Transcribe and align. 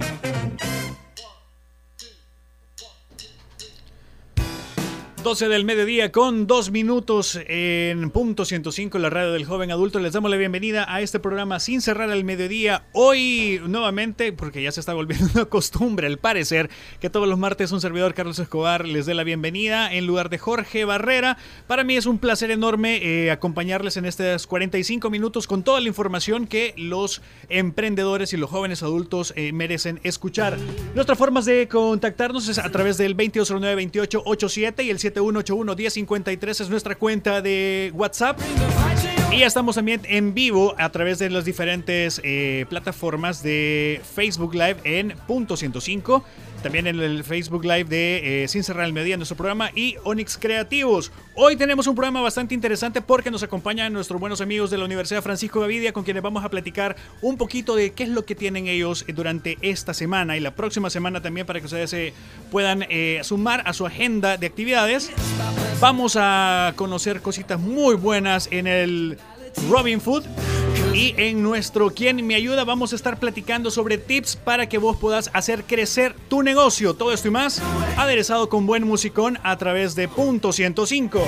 Thank 0.00 0.24
you. 0.24 0.39
12 5.22 5.48
del 5.48 5.66
mediodía 5.66 6.10
con 6.12 6.46
dos 6.46 6.70
minutos 6.70 7.38
en 7.46 8.10
punto 8.10 8.46
105, 8.46 8.98
la 8.98 9.10
radio 9.10 9.32
del 9.32 9.44
joven 9.44 9.70
adulto. 9.70 10.00
Les 10.00 10.14
damos 10.14 10.30
la 10.30 10.38
bienvenida 10.38 10.86
a 10.88 11.02
este 11.02 11.20
programa 11.20 11.60
sin 11.60 11.82
cerrar 11.82 12.08
el 12.10 12.24
mediodía. 12.24 12.84
Hoy 12.94 13.60
nuevamente, 13.66 14.32
porque 14.32 14.62
ya 14.62 14.72
se 14.72 14.80
está 14.80 14.94
volviendo 14.94 15.28
una 15.34 15.44
costumbre 15.44 16.06
al 16.06 16.16
parecer, 16.16 16.70
que 17.00 17.10
todos 17.10 17.28
los 17.28 17.38
martes 17.38 17.70
un 17.70 17.82
servidor 17.82 18.14
Carlos 18.14 18.38
Escobar 18.38 18.86
les 18.86 19.04
dé 19.04 19.12
la 19.12 19.22
bienvenida 19.22 19.92
en 19.92 20.06
lugar 20.06 20.30
de 20.30 20.38
Jorge 20.38 20.86
Barrera. 20.86 21.36
Para 21.66 21.84
mí 21.84 21.96
es 21.96 22.06
un 22.06 22.18
placer 22.18 22.50
enorme 22.50 22.96
eh, 23.02 23.30
acompañarles 23.30 23.98
en 23.98 24.06
estos 24.06 24.46
45 24.46 25.10
minutos 25.10 25.46
con 25.46 25.62
toda 25.62 25.82
la 25.82 25.88
información 25.88 26.46
que 26.46 26.72
los 26.78 27.20
emprendedores 27.50 28.32
y 28.32 28.38
los 28.38 28.48
jóvenes 28.48 28.82
adultos 28.82 29.34
eh, 29.36 29.52
merecen 29.52 30.00
escuchar. 30.02 30.56
Nuestras 30.94 31.18
formas 31.18 31.44
de 31.44 31.68
contactarnos 31.68 32.48
es 32.48 32.58
a 32.58 32.70
través 32.70 32.96
del 32.96 33.16
2209-2887 33.18 34.84
y 34.84 34.90
el 34.90 34.98
7181-1053 35.12 36.60
es 36.60 36.70
nuestra 36.70 36.94
cuenta 36.94 37.42
de 37.42 37.92
WhatsApp. 37.94 38.38
Y 39.32 39.42
estamos 39.42 39.76
también 39.76 40.00
en 40.04 40.34
vivo 40.34 40.74
a 40.76 40.90
través 40.90 41.20
de 41.20 41.30
las 41.30 41.44
diferentes 41.44 42.20
eh, 42.24 42.66
plataformas 42.68 43.42
de 43.42 44.00
Facebook 44.14 44.54
Live 44.54 44.78
en 44.82 45.14
punto 45.28 45.56
105 45.56 46.24
también 46.62 46.86
en 46.86 47.00
el 47.00 47.24
Facebook 47.24 47.64
Live 47.64 47.84
de 47.84 48.44
eh, 48.44 48.48
Sin 48.48 48.62
Cerrar 48.62 48.86
el 48.86 48.92
Mediodía, 48.92 49.16
nuestro 49.16 49.36
programa, 49.36 49.70
y 49.74 49.96
Onyx 50.04 50.38
Creativos. 50.38 51.10
Hoy 51.34 51.56
tenemos 51.56 51.86
un 51.86 51.94
programa 51.94 52.20
bastante 52.20 52.54
interesante 52.54 53.00
porque 53.00 53.30
nos 53.30 53.42
acompañan 53.42 53.92
nuestros 53.92 54.20
buenos 54.20 54.40
amigos 54.40 54.70
de 54.70 54.78
la 54.78 54.84
Universidad 54.84 55.22
Francisco 55.22 55.60
Gavidia, 55.60 55.92
con 55.92 56.04
quienes 56.04 56.22
vamos 56.22 56.44
a 56.44 56.48
platicar 56.48 56.96
un 57.22 57.36
poquito 57.36 57.74
de 57.74 57.92
qué 57.92 58.04
es 58.04 58.08
lo 58.08 58.24
que 58.24 58.34
tienen 58.34 58.66
ellos 58.66 59.04
eh, 59.08 59.12
durante 59.12 59.58
esta 59.62 59.94
semana 59.94 60.36
y 60.36 60.40
la 60.40 60.54
próxima 60.54 60.90
semana 60.90 61.20
también 61.22 61.46
para 61.46 61.60
que 61.60 61.66
ustedes 61.66 61.90
se 61.90 62.12
puedan 62.50 62.84
eh, 62.88 63.20
sumar 63.22 63.62
a 63.66 63.72
su 63.72 63.86
agenda 63.86 64.36
de 64.36 64.46
actividades. 64.46 65.10
Vamos 65.80 66.16
a 66.18 66.74
conocer 66.76 67.22
cositas 67.22 67.58
muy 67.58 67.94
buenas 67.94 68.48
en 68.50 68.66
el 68.66 69.18
Robin 69.68 70.00
Food. 70.00 70.24
Y 70.94 71.14
en 71.16 71.42
nuestro 71.42 71.90
Quien 71.90 72.26
me 72.26 72.34
ayuda 72.34 72.64
vamos 72.64 72.92
a 72.92 72.96
estar 72.96 73.18
platicando 73.20 73.70
sobre 73.70 73.96
tips 73.96 74.36
para 74.36 74.68
que 74.68 74.78
vos 74.78 74.96
puedas 74.96 75.30
hacer 75.32 75.64
crecer 75.64 76.16
tu 76.28 76.42
negocio. 76.42 76.94
Todo 76.94 77.12
esto 77.12 77.28
y 77.28 77.30
más 77.30 77.62
aderezado 77.96 78.48
con 78.48 78.66
buen 78.66 78.84
musicón 78.84 79.38
a 79.42 79.56
través 79.56 79.94
de 79.94 80.08
Punto 80.08 80.52
105, 80.52 81.22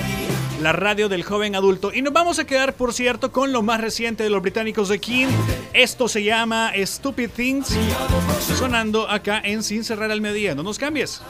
la 0.61 0.73
radio 0.73 1.09
del 1.09 1.23
joven 1.23 1.55
adulto. 1.55 1.93
Y 1.95 2.03
nos 2.03 2.13
vamos 2.13 2.41
a 2.41 2.45
quedar, 2.45 2.75
por 2.75 2.93
cierto, 2.93 3.31
con 3.31 3.53
lo 3.53 3.63
más 3.63 3.81
reciente 3.81 4.25
de 4.25 4.31
los 4.31 4.43
británicos 4.43 4.89
de 4.89 4.99
King. 4.99 5.29
Esto 5.73 6.09
se 6.09 6.25
llama 6.25 6.73
Stupid 6.77 7.31
Things, 7.31 7.77
sonando 8.59 9.09
acá 9.09 9.41
en 9.45 9.63
Sin 9.63 9.85
Cerrar 9.85 10.11
al 10.11 10.21
Mediodía. 10.21 10.57
No 10.57 10.65
nos 10.65 10.79
cambies. 10.79 11.23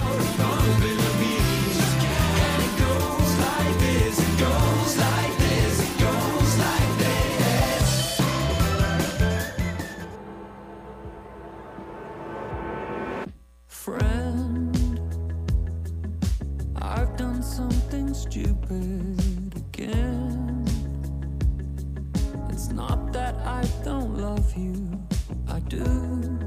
Do. 25.77 26.39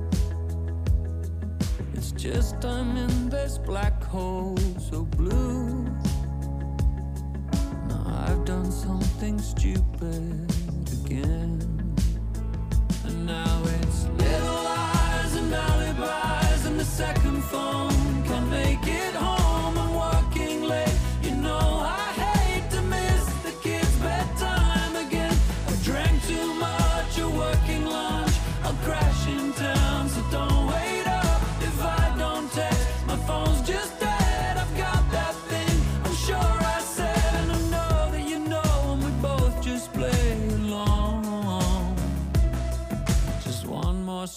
It's 1.96 2.12
just 2.12 2.64
I'm 2.64 2.96
in 2.96 3.30
this 3.30 3.58
black 3.58 4.04
hole 4.04 4.58
so 4.80 5.04
blue. 5.04 5.84
Now 7.90 8.26
I've 8.28 8.46
done 8.46 8.72
something 8.72 9.40
stupid 9.40 10.52
again. 11.06 11.65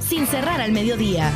Sin 0.00 0.26
Cerrar 0.26 0.60
al 0.60 0.72
Mediodía. 0.72 1.32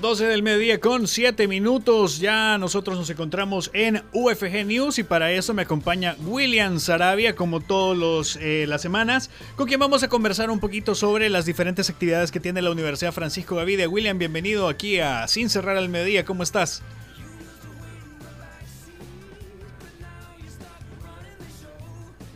12 0.00 0.24
del 0.26 0.42
mediodía 0.42 0.80
con 0.80 1.06
7 1.06 1.46
minutos. 1.46 2.18
Ya 2.18 2.58
nosotros 2.58 2.98
nos 2.98 3.08
encontramos 3.08 3.70
en 3.72 4.02
UFG 4.12 4.66
News 4.66 4.98
y 4.98 5.04
para 5.04 5.30
eso 5.30 5.54
me 5.54 5.62
acompaña 5.62 6.16
William 6.24 6.80
Sarabia, 6.80 7.36
como 7.36 7.60
todas 7.60 8.36
eh, 8.40 8.64
las 8.66 8.82
semanas, 8.82 9.30
con 9.56 9.68
quien 9.68 9.78
vamos 9.78 10.02
a 10.02 10.08
conversar 10.08 10.50
un 10.50 10.58
poquito 10.58 10.94
sobre 10.94 11.30
las 11.30 11.44
diferentes 11.44 11.88
actividades 11.88 12.32
que 12.32 12.40
tiene 12.40 12.62
la 12.62 12.72
Universidad 12.72 13.12
Francisco 13.12 13.56
Gavidia. 13.56 13.88
William, 13.88 14.18
bienvenido 14.18 14.68
aquí 14.68 14.98
a 14.98 15.28
Sin 15.28 15.50
Cerrar 15.50 15.76
al 15.76 15.88
Mediodía. 15.88 16.24
¿Cómo 16.24 16.42
estás? 16.42 16.82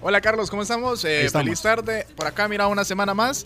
Hola 0.08 0.20
Carlos, 0.20 0.50
¿cómo 0.50 0.62
estamos? 0.62 1.04
Eh, 1.04 1.24
estamos. 1.24 1.46
Feliz 1.46 1.60
tarde. 1.60 2.06
Por 2.14 2.28
acá, 2.28 2.46
mira, 2.46 2.68
una 2.68 2.84
semana 2.84 3.12
más. 3.12 3.44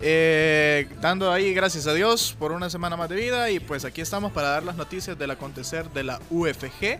Eh, 0.00 0.88
dando 1.00 1.30
ahí 1.30 1.54
gracias 1.54 1.86
a 1.86 1.94
Dios 1.94 2.34
por 2.40 2.50
una 2.50 2.68
semana 2.70 2.96
más 2.96 3.08
de 3.08 3.14
vida. 3.14 3.52
Y 3.52 3.60
pues 3.60 3.84
aquí 3.84 4.00
estamos 4.00 4.32
para 4.32 4.48
dar 4.48 4.64
las 4.64 4.74
noticias 4.74 5.16
del 5.16 5.30
acontecer 5.30 5.88
de 5.90 6.02
la 6.02 6.20
UFG 6.28 6.98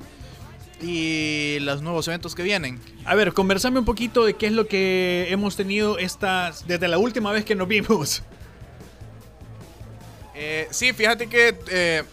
y 0.82 1.58
los 1.62 1.82
nuevos 1.82 2.06
eventos 2.06 2.36
que 2.36 2.44
vienen. 2.44 2.80
A 3.04 3.16
ver, 3.16 3.32
conversame 3.32 3.80
un 3.80 3.84
poquito 3.84 4.24
de 4.24 4.34
qué 4.34 4.46
es 4.46 4.52
lo 4.52 4.68
que 4.68 5.26
hemos 5.30 5.56
tenido 5.56 5.98
estas 5.98 6.68
desde 6.68 6.86
la 6.86 6.98
última 6.98 7.32
vez 7.32 7.44
que 7.44 7.56
nos 7.56 7.66
vimos. 7.66 8.22
Eh, 10.36 10.68
sí, 10.70 10.92
fíjate 10.92 11.26
que 11.26 11.58
eh, 11.70 12.04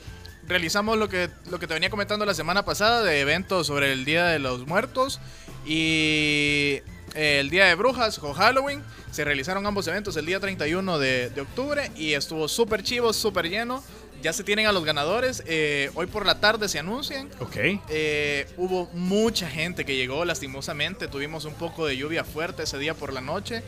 realizamos 0.47 0.97
lo 0.97 1.07
que, 1.07 1.29
lo 1.51 1.59
que 1.59 1.67
te 1.67 1.75
venía 1.75 1.91
comentando 1.91 2.25
la 2.25 2.33
semana 2.33 2.65
pasada 2.65 3.03
de 3.03 3.19
eventos 3.21 3.67
sobre 3.67 3.93
el 3.93 4.05
Día 4.05 4.25
de 4.25 4.39
los 4.39 4.65
Muertos 4.65 5.19
y 5.65 6.81
eh, 7.15 7.39
el 7.39 7.49
Día 7.49 7.65
de 7.65 7.75
Brujas 7.75 8.19
o 8.19 8.33
Halloween. 8.33 8.81
Se 9.11 9.23
realizaron 9.25 9.65
ambos 9.65 9.87
eventos 9.87 10.15
el 10.17 10.25
día 10.27 10.39
31 10.39 10.99
de, 10.99 11.29
de 11.31 11.41
octubre 11.41 11.89
y 11.95 12.13
estuvo 12.13 12.47
súper 12.47 12.83
chivo, 12.83 13.11
súper 13.13 13.49
lleno. 13.49 13.83
Ya 14.21 14.33
se 14.33 14.43
tienen 14.43 14.67
a 14.67 14.71
los 14.71 14.83
ganadores. 14.85 15.43
eh, 15.47 15.89
hoy 15.95 16.05
por 16.05 16.25
la 16.25 16.39
tarde 16.39 16.67
se 16.69 16.77
anuncian. 16.77 17.29
Ok. 17.39 17.55
Eh, 17.89 18.47
hubo 18.57 18.89
mucha 18.93 19.49
gente 19.49 19.85
que 19.85 19.95
llegó, 19.95 20.25
lastimosamente. 20.25 21.07
Tuvimos 21.07 21.45
un 21.45 21.53
poco 21.53 21.87
de 21.87 21.97
lluvia 21.97 22.23
fuerte 22.23 22.63
ese 22.63 22.77
día 22.77 22.93
por 22.93 23.13
la 23.13 23.21
noche. 23.21 23.63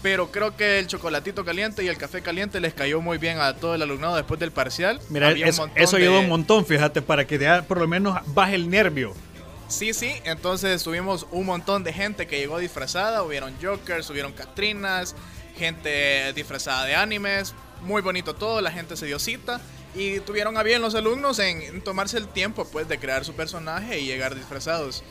Pero 0.00 0.30
creo 0.30 0.56
que 0.56 0.78
el 0.78 0.86
chocolatito 0.86 1.44
caliente 1.44 1.82
y 1.82 1.88
el 1.88 1.96
café 1.98 2.22
caliente 2.22 2.60
les 2.60 2.72
cayó 2.72 3.00
muy 3.00 3.18
bien 3.18 3.40
a 3.40 3.54
todo 3.56 3.74
el 3.74 3.82
alumnado 3.82 4.14
después 4.14 4.38
del 4.38 4.52
parcial. 4.52 5.00
Mira, 5.08 5.32
eso, 5.32 5.66
de- 5.74 5.82
ayuda 5.96 6.20
un 6.20 6.28
montón, 6.28 6.64
fíjate, 6.64 7.02
para 7.02 7.26
que 7.26 7.36
ya 7.36 7.62
por 7.62 7.78
lo 7.78 7.88
menos 7.88 8.16
baje 8.26 8.54
el 8.54 8.70
nervio. 8.70 9.12
Sí, 9.68 9.92
sí, 9.92 10.14
entonces 10.24 10.82
tuvimos 10.82 11.26
un 11.30 11.46
montón 11.46 11.84
de 11.84 11.92
gente 11.92 12.26
que 12.26 12.38
llegó 12.38 12.58
disfrazada. 12.58 13.22
Hubieron 13.22 13.54
Jokers, 13.62 14.08
hubieron 14.10 14.32
Catrinas, 14.32 15.14
gente 15.56 16.32
disfrazada 16.32 16.84
de 16.86 16.94
animes. 16.94 17.54
Muy 17.82 18.02
bonito 18.02 18.34
todo, 18.34 18.60
la 18.60 18.72
gente 18.72 18.96
se 18.96 19.06
dio 19.06 19.18
cita. 19.18 19.60
Y 19.94 20.20
tuvieron 20.20 20.56
a 20.56 20.62
bien 20.62 20.80
los 20.82 20.94
alumnos 20.94 21.38
en, 21.38 21.62
en 21.62 21.80
tomarse 21.82 22.18
el 22.18 22.28
tiempo 22.28 22.66
pues 22.70 22.88
de 22.88 22.98
crear 22.98 23.24
su 23.24 23.34
personaje 23.34 23.98
y 24.00 24.06
llegar 24.06 24.34
disfrazados. 24.34 25.02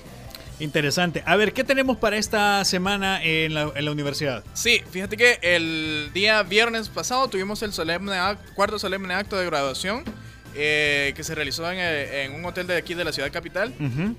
Interesante. 0.59 1.21
A 1.27 1.35
ver, 1.35 1.53
¿qué 1.53 1.63
tenemos 1.63 1.97
para 1.97 2.17
esta 2.17 2.65
semana 2.65 3.23
en 3.23 3.53
la, 3.53 3.71
en 3.75 3.85
la 3.85 3.91
universidad? 3.91 4.43
Sí, 4.53 4.81
fíjate 4.89 5.15
que 5.15 5.37
el 5.43 6.09
día 6.15 6.41
viernes 6.41 6.89
pasado 6.89 7.27
tuvimos 7.27 7.61
el 7.61 7.73
solemne 7.73 8.13
act- 8.13 8.53
cuarto 8.55 8.79
solemne 8.79 9.13
acto 9.13 9.37
de 9.37 9.45
graduación 9.45 10.03
eh, 10.59 11.13
que 11.15 11.23
se 11.23 11.35
realizó 11.35 11.69
en, 11.71 11.77
eh, 11.79 12.23
en 12.23 12.33
un 12.33 12.43
hotel 12.45 12.65
de 12.65 12.75
aquí 12.75 12.95
de 12.95 13.03
la 13.05 13.11
ciudad 13.13 13.31
capital. 13.31 13.73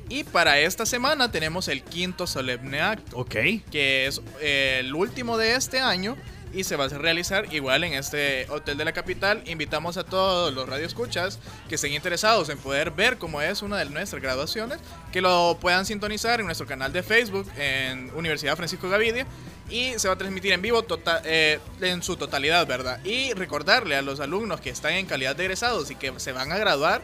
Y 0.08 0.22
para 0.24 0.58
esta 0.60 0.86
semana 0.86 1.30
tenemos 1.32 1.66
el 1.68 1.82
quinto 1.82 2.26
solemne 2.26 2.80
acto, 2.80 3.16
Ok. 3.18 3.34
que 3.70 4.06
es 4.06 4.22
eh, 4.40 4.76
el 4.80 4.94
último 4.94 5.36
de 5.36 5.56
este 5.56 5.80
año 5.80 6.16
y 6.54 6.64
se 6.64 6.76
va 6.76 6.84
a 6.84 6.88
realizar 6.88 7.52
igual 7.52 7.84
en 7.84 7.92
este 7.92 8.46
hotel 8.50 8.78
de 8.78 8.84
la 8.86 8.92
capital. 8.92 9.42
Invitamos 9.46 9.96
a 9.98 10.04
todos 10.04 10.54
los 10.54 10.66
radioescuchas 10.68 11.38
que 11.68 11.74
estén 11.74 11.92
interesados 11.92 12.48
en 12.48 12.56
poder 12.56 12.90
ver 12.92 13.18
cómo 13.18 13.42
es 13.42 13.60
una 13.60 13.76
de 13.76 13.84
nuestras 13.86 14.22
graduaciones, 14.22 14.78
que 15.12 15.20
lo 15.20 15.58
puedan 15.60 15.84
sintonizar 15.84 16.40
en 16.40 16.46
nuestro 16.46 16.66
canal 16.66 16.92
de 16.92 17.02
Facebook 17.02 17.46
en 17.58 18.10
Universidad 18.14 18.56
Francisco 18.56 18.88
Gavidia 18.88 19.26
y 19.70 19.98
se 19.98 20.08
va 20.08 20.14
a 20.14 20.18
transmitir 20.18 20.52
en 20.52 20.62
vivo 20.62 20.82
tota- 20.82 21.22
eh, 21.24 21.58
en 21.80 22.02
su 22.02 22.16
totalidad, 22.16 22.66
¿verdad? 22.66 23.04
Y 23.04 23.32
recordarle 23.34 23.96
a 23.96 24.02
los 24.02 24.20
alumnos 24.20 24.60
que 24.60 24.70
están 24.70 24.92
en 24.94 25.06
calidad 25.06 25.36
de 25.36 25.44
egresados 25.44 25.90
y 25.90 25.94
que 25.94 26.12
se 26.18 26.32
van 26.32 26.50
a 26.52 26.58
graduar 26.58 27.02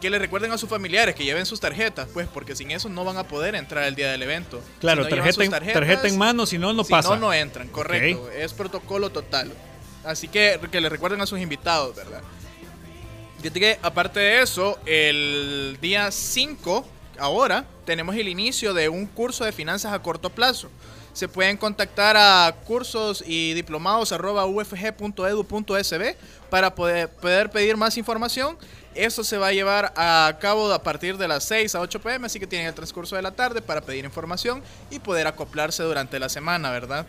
que 0.00 0.10
le 0.10 0.18
recuerden 0.18 0.52
a 0.52 0.58
sus 0.58 0.68
familiares 0.68 1.14
que 1.14 1.24
lleven 1.24 1.46
sus 1.46 1.60
tarjetas, 1.60 2.06
pues 2.12 2.28
porque 2.28 2.54
sin 2.54 2.70
eso 2.70 2.90
no 2.90 3.04
van 3.04 3.16
a 3.16 3.24
poder 3.24 3.54
entrar 3.54 3.84
el 3.84 3.94
día 3.94 4.10
del 4.12 4.22
evento. 4.22 4.62
Claro, 4.80 5.02
Si 5.04 5.10
no 5.10 5.16
tarjeta, 5.16 5.44
en, 5.44 5.50
tarjetas, 5.50 5.74
tarjeta 5.80 6.08
en 6.08 6.18
mano, 6.18 6.44
si 6.44 6.58
no, 6.58 6.74
no 6.74 6.84
si 6.84 6.90
pasa. 6.90 7.10
no, 7.10 7.16
no 7.16 7.32
entran, 7.32 7.68
correcto. 7.68 8.28
Es 8.30 8.52
protocolo 8.52 9.08
total. 9.10 9.50
Así 10.04 10.28
que 10.28 10.60
que 10.70 10.80
le 10.82 10.90
recuerden 10.90 11.22
a 11.22 11.26
sus 11.26 11.40
invitados, 11.40 11.96
¿verdad? 11.96 12.20
Fíjate 13.38 13.60
que 13.60 13.78
aparte 13.82 14.20
de 14.20 14.42
eso, 14.42 14.78
el 14.84 15.78
día 15.80 16.10
5, 16.10 16.86
ahora, 17.18 17.64
tenemos 17.86 18.14
el 18.16 18.28
inicio 18.28 18.74
de 18.74 18.88
un 18.90 19.06
curso 19.06 19.44
de 19.44 19.52
finanzas 19.52 19.92
a 19.94 20.00
corto 20.02 20.28
plazo. 20.30 20.68
Se 21.14 21.28
pueden 21.28 21.56
contactar 21.56 22.16
a 22.16 22.52
cursos 22.66 23.22
y 23.24 23.54
diplomados 23.54 24.10
arroba 24.10 24.46
ufg.edu.sb 24.46 26.16
para 26.50 26.74
poder, 26.74 27.50
pedir 27.52 27.76
más 27.76 27.96
información. 27.96 28.58
Esto 28.96 29.22
se 29.22 29.38
va 29.38 29.48
a 29.48 29.52
llevar 29.52 29.92
a 29.96 30.36
cabo 30.40 30.72
a 30.72 30.82
partir 30.82 31.16
de 31.16 31.28
las 31.28 31.44
6 31.44 31.76
a 31.76 31.80
8 31.80 32.00
pm, 32.00 32.26
así 32.26 32.40
que 32.40 32.48
tienen 32.48 32.66
el 32.66 32.74
transcurso 32.74 33.14
de 33.14 33.22
la 33.22 33.30
tarde 33.30 33.62
para 33.62 33.80
pedir 33.80 34.04
información 34.04 34.60
y 34.90 34.98
poder 34.98 35.28
acoplarse 35.28 35.84
durante 35.84 36.18
la 36.18 36.28
semana, 36.28 36.72
¿verdad? 36.72 37.06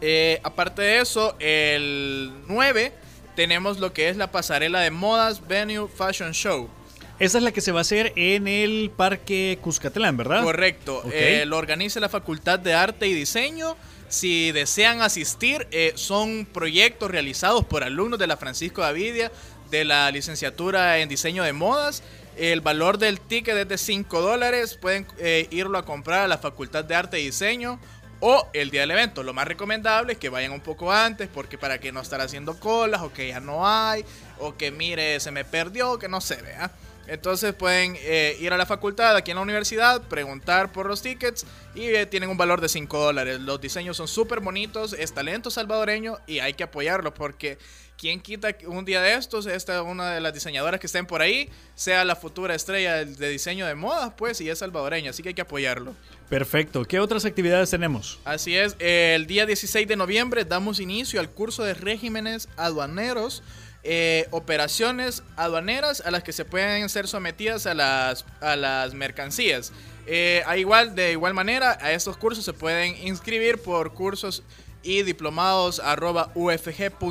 Eh, 0.00 0.40
aparte 0.42 0.82
de 0.82 1.00
eso, 1.00 1.36
el 1.38 2.32
9 2.48 2.92
tenemos 3.36 3.78
lo 3.78 3.92
que 3.92 4.08
es 4.08 4.16
la 4.16 4.32
pasarela 4.32 4.80
de 4.80 4.90
modas 4.90 5.46
Venue 5.46 5.88
Fashion 5.88 6.32
Show. 6.32 6.68
Esa 7.18 7.38
es 7.38 7.44
la 7.44 7.52
que 7.52 7.60
se 7.60 7.70
va 7.70 7.78
a 7.78 7.82
hacer 7.82 8.12
en 8.16 8.48
el 8.48 8.90
Parque 8.94 9.58
Cuscatlán, 9.60 10.16
¿verdad? 10.16 10.42
Correcto. 10.42 11.04
Eh, 11.12 11.44
lo 11.46 11.56
organiza 11.56 12.00
la 12.00 12.08
Facultad 12.08 12.58
de 12.58 12.74
Arte 12.74 13.06
y 13.06 13.14
Diseño. 13.14 13.76
Si 14.08 14.52
desean 14.52 15.00
asistir, 15.00 15.66
eh, 15.70 15.92
son 15.94 16.46
proyectos 16.46 17.10
realizados 17.10 17.64
por 17.64 17.84
alumnos 17.84 18.18
de 18.18 18.26
la 18.26 18.36
Francisco 18.36 18.82
Davidia 18.82 19.30
de 19.70 19.84
la 19.84 20.10
licenciatura 20.10 20.98
en 20.98 21.08
diseño 21.08 21.42
de 21.44 21.52
modas. 21.52 22.02
El 22.36 22.60
valor 22.60 22.98
del 22.98 23.20
ticket 23.20 23.56
es 23.56 23.68
de 23.68 23.78
5 23.78 24.20
dólares. 24.20 24.76
Pueden 24.80 25.06
eh, 25.18 25.46
irlo 25.50 25.78
a 25.78 25.84
comprar 25.84 26.22
a 26.22 26.28
la 26.28 26.38
Facultad 26.38 26.84
de 26.84 26.96
Arte 26.96 27.20
y 27.20 27.26
Diseño 27.26 27.78
o 28.20 28.48
el 28.52 28.70
día 28.70 28.82
del 28.82 28.90
evento. 28.90 29.22
Lo 29.22 29.34
más 29.34 29.46
recomendable 29.46 30.14
es 30.14 30.18
que 30.18 30.28
vayan 30.28 30.52
un 30.52 30.60
poco 30.60 30.92
antes 30.92 31.28
porque 31.32 31.58
para 31.58 31.78
que 31.78 31.92
no 31.92 32.00
estar 32.00 32.20
haciendo 32.20 32.58
colas 32.58 33.02
o 33.02 33.12
que 33.12 33.28
ya 33.28 33.40
no 33.40 33.66
hay 33.66 34.04
o 34.38 34.56
que 34.56 34.70
mire 34.70 35.20
se 35.20 35.30
me 35.30 35.44
perdió, 35.44 35.98
que 35.98 36.08
no 36.08 36.20
se 36.20 36.36
vea. 36.42 36.70
Entonces 37.06 37.54
pueden 37.54 37.96
eh, 37.98 38.36
ir 38.40 38.52
a 38.52 38.56
la 38.56 38.66
facultad 38.66 39.16
aquí 39.16 39.30
en 39.30 39.36
la 39.36 39.42
universidad, 39.42 40.02
preguntar 40.02 40.72
por 40.72 40.86
los 40.86 41.02
tickets 41.02 41.44
y 41.74 41.82
eh, 41.86 42.06
tienen 42.06 42.30
un 42.30 42.36
valor 42.36 42.60
de 42.60 42.68
5 42.68 42.98
dólares. 42.98 43.40
Los 43.40 43.60
diseños 43.60 43.96
son 43.96 44.08
súper 44.08 44.40
bonitos, 44.40 44.94
es 44.94 45.12
talento 45.12 45.50
salvadoreño 45.50 46.18
y 46.26 46.38
hay 46.38 46.54
que 46.54 46.64
apoyarlo 46.64 47.12
porque 47.12 47.58
quien 47.96 48.20
quita 48.20 48.48
un 48.66 48.84
día 48.84 49.00
de 49.00 49.14
estos, 49.14 49.46
esta 49.46 49.82
una 49.82 50.12
de 50.12 50.20
las 50.20 50.34
diseñadoras 50.34 50.80
que 50.80 50.86
estén 50.86 51.06
por 51.06 51.22
ahí, 51.22 51.48
sea 51.74 52.04
la 52.04 52.16
futura 52.16 52.54
estrella 52.54 53.04
de 53.04 53.28
diseño 53.28 53.66
de 53.66 53.74
moda, 53.74 54.16
pues 54.16 54.40
y 54.40 54.50
es 54.50 54.58
salvadoreño, 54.58 55.10
así 55.10 55.22
que 55.22 55.30
hay 55.30 55.34
que 55.34 55.42
apoyarlo. 55.42 55.94
Perfecto. 56.28 56.84
¿Qué 56.84 56.98
otras 56.98 57.24
actividades 57.24 57.70
tenemos? 57.70 58.18
Así 58.24 58.56
es, 58.56 58.76
el 58.78 59.26
día 59.26 59.46
16 59.46 59.86
de 59.86 59.96
noviembre 59.96 60.44
damos 60.44 60.80
inicio 60.80 61.20
al 61.20 61.30
curso 61.30 61.62
de 61.62 61.74
regímenes 61.74 62.48
aduaneros, 62.56 63.42
eh, 63.84 64.26
operaciones 64.30 65.22
aduaneras 65.36 66.02
a 66.04 66.10
las 66.10 66.22
que 66.22 66.32
se 66.32 66.44
pueden 66.44 66.88
ser 66.88 67.06
sometidas 67.06 67.66
a 67.66 67.74
las, 67.74 68.24
a 68.40 68.56
las 68.56 68.94
mercancías. 68.94 69.72
Eh, 70.06 70.42
a 70.46 70.56
igual, 70.56 70.94
de 70.94 71.12
igual 71.12 71.34
manera, 71.34 71.78
a 71.80 71.92
estos 71.92 72.16
cursos 72.16 72.44
se 72.44 72.52
pueden 72.52 72.96
inscribir 73.06 73.58
por 73.58 73.92
cursos 73.92 74.42
y 74.82 75.02
diplomados 75.02 75.80
arroba 75.80 76.30
ufg.edu.sb 76.34 77.04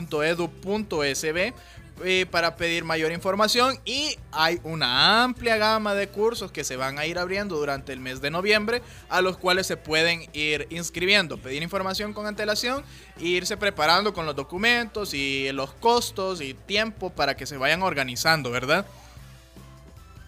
eh, 2.03 2.25
para 2.29 2.55
pedir 2.55 2.83
mayor 2.83 3.11
información 3.11 3.79
y 3.85 4.17
hay 4.31 4.59
una 4.63 5.23
amplia 5.23 5.57
gama 5.57 5.93
de 5.93 6.07
cursos 6.07 6.51
que 6.51 6.63
se 6.63 6.75
van 6.75 6.97
a 6.97 7.05
ir 7.05 7.19
abriendo 7.19 7.55
durante 7.55 7.93
el 7.93 7.99
mes 7.99 8.19
de 8.19 8.31
noviembre 8.31 8.81
a 9.09 9.21
los 9.21 9.37
cuales 9.37 9.67
se 9.67 9.77
pueden 9.77 10.27
ir 10.33 10.65
inscribiendo, 10.71 11.37
pedir 11.37 11.61
información 11.61 12.13
con 12.13 12.25
antelación 12.25 12.83
irse 13.19 13.57
preparando 13.57 14.13
con 14.13 14.25
los 14.25 14.35
documentos 14.35 15.13
y 15.13 15.51
los 15.51 15.73
costos 15.73 16.41
y 16.41 16.53
tiempo 16.53 17.11
para 17.11 17.35
que 17.35 17.45
se 17.45 17.57
vayan 17.57 17.83
organizando, 17.83 18.49
¿verdad? 18.49 18.85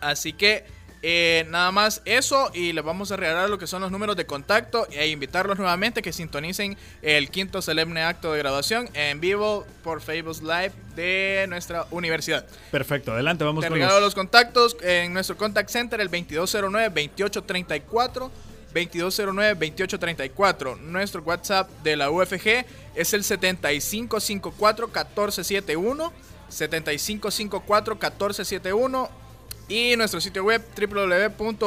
Así 0.02 0.34
que 0.34 0.66
eh, 1.08 1.46
nada 1.52 1.72
más 1.72 2.02
eso 2.06 2.50
y 2.52 2.74
les 2.74 2.84
vamos 2.84 3.12
a 3.12 3.16
regalar 3.16 3.48
lo 3.48 3.60
que 3.60 3.68
son 3.68 3.80
los 3.80 3.92
números 3.92 4.16
de 4.16 4.26
contacto 4.26 4.88
e 4.90 5.08
invitarlos 5.10 5.60
nuevamente 5.60 6.02
que 6.02 6.12
sintonicen 6.12 6.76
el 7.04 7.30
quinto 7.30 7.62
solemne 7.62 8.02
acto 8.02 8.34
de 8.34 8.40
graduación 8.40 8.90
en 8.96 9.20
vivo 9.20 9.68
por 9.84 10.02
Facebook 10.02 10.42
Live 10.42 10.72
de 10.96 11.46
nuestra 11.48 11.86
universidad. 11.92 12.48
Perfecto. 12.72 13.12
Adelante, 13.12 13.44
vamos 13.44 13.62
Te 13.62 13.68
con 13.68 13.76
regalo 13.76 14.00
los... 14.00 14.06
los 14.06 14.16
contactos 14.16 14.78
en 14.82 15.14
nuestro 15.14 15.38
contact 15.38 15.70
center 15.70 16.02
el 16.02 16.10
2209-2834. 16.10 18.32
2209-2834. 18.74 20.80
Nuestro 20.80 21.22
WhatsApp 21.22 21.70
de 21.84 21.98
la 21.98 22.10
UFG 22.10 22.66
es 22.96 23.14
el 23.14 23.22
7554-1471. 23.22 26.12
7554-1471. 26.50 29.25
Y 29.68 29.96
nuestro 29.96 30.22
sitio 30.22 30.44
web 30.44 30.62
www.ufg.edu.sb 30.78 31.66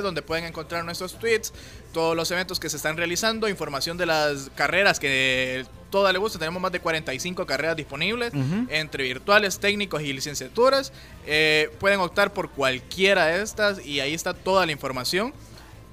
donde 0.00 0.22
pueden 0.22 0.44
encontrar 0.44 0.84
nuestros 0.84 1.18
tweets, 1.18 1.52
todos 1.92 2.14
los 2.14 2.30
eventos 2.30 2.60
que 2.60 2.70
se 2.70 2.76
están 2.76 2.96
realizando, 2.96 3.48
información 3.48 3.96
de 3.96 4.06
las 4.06 4.48
carreras 4.54 5.00
que 5.00 5.66
toda 5.90 6.12
le 6.12 6.20
gusta. 6.20 6.38
Tenemos 6.38 6.62
más 6.62 6.70
de 6.70 6.78
45 6.78 7.46
carreras 7.46 7.74
disponibles 7.76 8.32
entre 8.68 9.02
virtuales, 9.02 9.58
técnicos 9.58 10.02
y 10.02 10.12
licenciaturas. 10.12 10.92
Eh, 11.26 11.68
pueden 11.80 11.98
optar 11.98 12.32
por 12.32 12.50
cualquiera 12.50 13.26
de 13.26 13.42
estas 13.42 13.84
y 13.84 13.98
ahí 13.98 14.14
está 14.14 14.32
toda 14.32 14.64
la 14.66 14.72
información. 14.72 15.34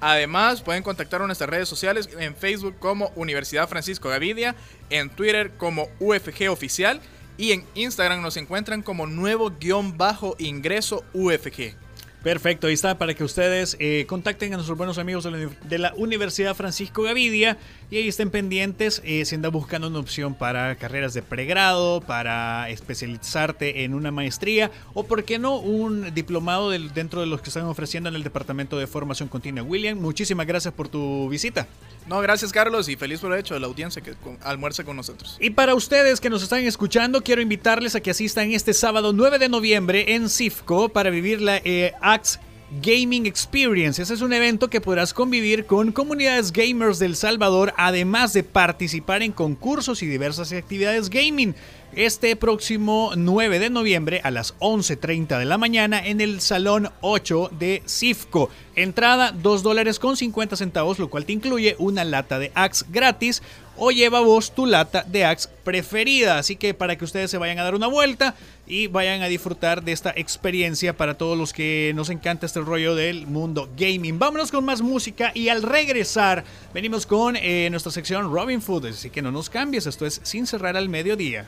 Además, 0.00 0.62
pueden 0.62 0.84
contactar 0.84 1.20
nuestras 1.22 1.50
redes 1.50 1.68
sociales 1.68 2.08
en 2.16 2.36
Facebook 2.36 2.76
como 2.78 3.10
Universidad 3.16 3.68
Francisco 3.68 4.08
Gavidia, 4.08 4.54
en 4.90 5.10
Twitter 5.10 5.50
como 5.56 5.88
UFG 5.98 6.48
Oficial 6.48 7.00
y 7.38 7.52
en 7.52 7.64
Instagram 7.74 8.20
nos 8.20 8.36
encuentran 8.36 8.82
como 8.82 9.06
nuevo 9.06 9.52
guion 9.58 9.96
bajo 9.96 10.34
ingreso 10.38 11.04
UFG. 11.14 11.87
Perfecto, 12.22 12.66
ahí 12.66 12.74
está 12.74 12.98
para 12.98 13.14
que 13.14 13.22
ustedes 13.22 13.76
eh, 13.78 14.04
contacten 14.08 14.52
a 14.52 14.56
nuestros 14.56 14.76
buenos 14.76 14.98
amigos 14.98 15.22
de 15.22 15.30
la, 15.30 15.50
de 15.62 15.78
la, 15.78 15.94
Universidad 15.94 16.56
Francisco 16.56 17.02
Gavidia 17.02 17.58
y 17.92 17.96
ahí 17.96 18.08
estén 18.08 18.30
pendientes 18.30 19.00
eh, 19.04 19.24
si 19.24 19.36
andas 19.36 19.52
buscando 19.52 19.86
una 19.86 20.00
opción 20.00 20.34
para 20.34 20.74
carreras 20.74 21.14
de 21.14 21.22
pregrado, 21.22 22.00
para 22.00 22.70
especializarte 22.70 23.84
en 23.84 23.94
una 23.94 24.10
maestría 24.10 24.72
o, 24.94 25.04
por 25.04 25.22
qué 25.22 25.38
no, 25.38 25.58
un 25.58 26.12
diplomado 26.12 26.70
del, 26.70 26.92
dentro 26.92 27.20
de 27.20 27.28
los 27.28 27.40
que 27.40 27.50
están 27.50 27.64
ofreciendo 27.66 28.08
en 28.08 28.16
el 28.16 28.24
Departamento 28.24 28.78
de 28.78 28.88
Formación 28.88 29.28
Continua. 29.28 29.62
William, 29.62 29.96
muchísimas 29.98 30.46
gracias 30.46 30.74
por 30.74 30.88
tu 30.88 31.28
visita. 31.28 31.68
No, 32.08 32.20
gracias 32.20 32.52
Carlos 32.52 32.88
y 32.88 32.96
feliz 32.96 33.20
provecho 33.20 33.54
de 33.54 33.60
la 33.60 33.66
audiencia 33.66 34.02
que 34.02 34.14
almuerza 34.42 34.82
con 34.82 34.96
nosotros. 34.96 35.36
Y 35.40 35.50
para 35.50 35.74
ustedes 35.74 36.20
que 36.20 36.30
nos 36.30 36.42
están 36.42 36.64
escuchando, 36.64 37.22
quiero 37.22 37.42
invitarles 37.42 37.94
a 37.94 38.00
que 38.00 38.10
asistan 38.10 38.50
este 38.52 38.72
sábado 38.74 39.12
9 39.12 39.38
de 39.38 39.48
noviembre 39.48 40.14
en 40.14 40.28
CIFCO 40.28 40.88
para 40.88 41.10
vivir 41.10 41.40
la 41.40 41.58
eh, 41.58 41.92
AX 42.08 42.40
Gaming 42.82 43.26
Experience. 43.26 44.00
Ese 44.00 44.14
es 44.14 44.20
un 44.20 44.32
evento 44.32 44.68
que 44.68 44.80
podrás 44.80 45.14
convivir 45.14 45.66
con 45.66 45.92
comunidades 45.92 46.52
gamers 46.52 46.98
del 46.98 47.16
Salvador, 47.16 47.72
además 47.76 48.32
de 48.32 48.42
participar 48.42 49.22
en 49.22 49.32
concursos 49.32 50.02
y 50.02 50.06
diversas 50.06 50.52
actividades 50.52 51.08
gaming 51.10 51.54
este 51.94 52.36
próximo 52.36 53.12
9 53.16 53.58
de 53.58 53.70
noviembre 53.70 54.20
a 54.22 54.30
las 54.30 54.56
11.30 54.58 55.38
de 55.38 55.44
la 55.46 55.56
mañana 55.56 56.06
en 56.06 56.20
el 56.20 56.40
Salón 56.40 56.90
8 57.00 57.50
de 57.58 57.82
CIFCO. 57.86 58.50
Entrada 58.74 59.32
2 59.32 59.62
dólares 59.62 59.98
con 59.98 60.16
50 60.16 60.56
centavos, 60.56 60.98
lo 60.98 61.08
cual 61.08 61.24
te 61.24 61.32
incluye 61.32 61.74
una 61.78 62.04
lata 62.04 62.38
de 62.38 62.52
Axe 62.54 62.84
gratis 62.90 63.42
o 63.78 63.90
lleva 63.90 64.20
vos 64.20 64.54
tu 64.54 64.66
lata 64.66 65.04
de 65.06 65.24
Axe 65.24 65.48
preferida. 65.64 66.38
Así 66.38 66.56
que 66.56 66.74
para 66.74 66.96
que 66.96 67.04
ustedes 67.04 67.30
se 67.30 67.38
vayan 67.38 67.58
a 67.58 67.64
dar 67.64 67.74
una 67.74 67.86
vuelta 67.86 68.34
y 68.66 68.86
vayan 68.86 69.22
a 69.22 69.26
disfrutar 69.26 69.82
de 69.82 69.92
esta 69.92 70.12
experiencia 70.14 70.96
para 70.96 71.14
todos 71.14 71.36
los 71.38 71.52
que 71.52 71.92
nos 71.94 72.10
encanta 72.10 72.46
este 72.46 72.60
rollo 72.60 72.94
del 72.94 73.26
mundo 73.26 73.68
gaming. 73.76 74.18
Vámonos 74.18 74.50
con 74.50 74.64
más 74.64 74.82
música 74.82 75.32
y 75.34 75.48
al 75.48 75.62
regresar 75.62 76.44
venimos 76.74 77.06
con 77.06 77.36
eh, 77.36 77.68
nuestra 77.70 77.92
sección 77.92 78.32
Robin 78.32 78.60
Food. 78.60 78.86
Así 78.86 79.10
que 79.10 79.22
no 79.22 79.30
nos 79.30 79.50
cambies, 79.50 79.86
esto 79.86 80.06
es 80.06 80.20
sin 80.22 80.46
cerrar 80.46 80.76
al 80.76 80.88
mediodía. 80.88 81.46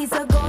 He's 0.00 0.12
a 0.12 0.24
ghost, 0.24 0.39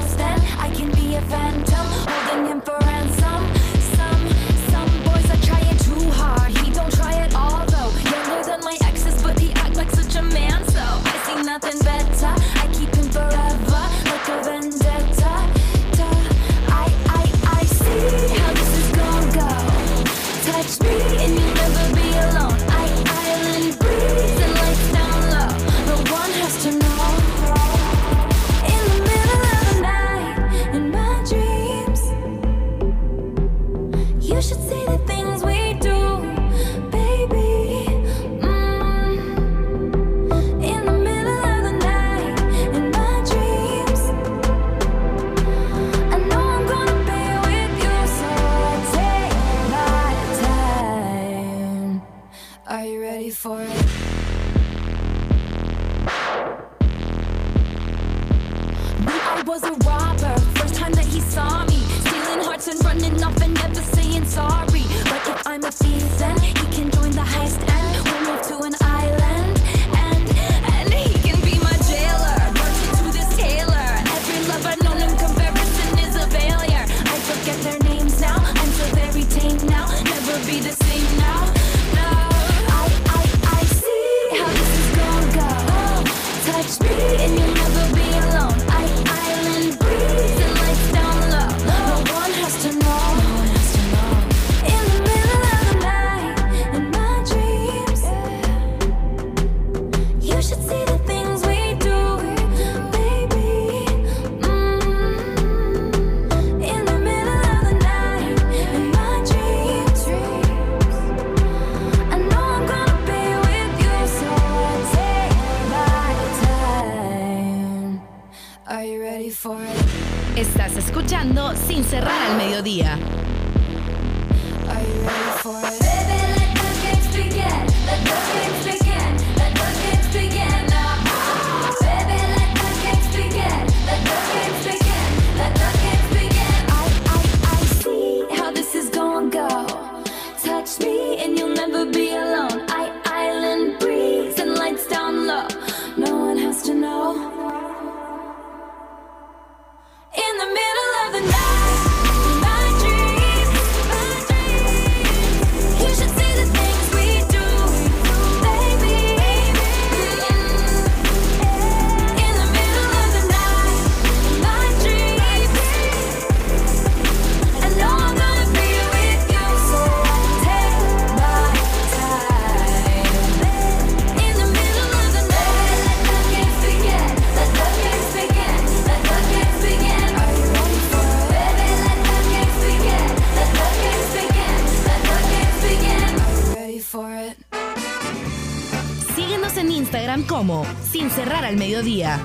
Sin 190.91 191.12
cerrar 191.12 191.45
al 191.45 191.55
mediodía. 191.55 192.19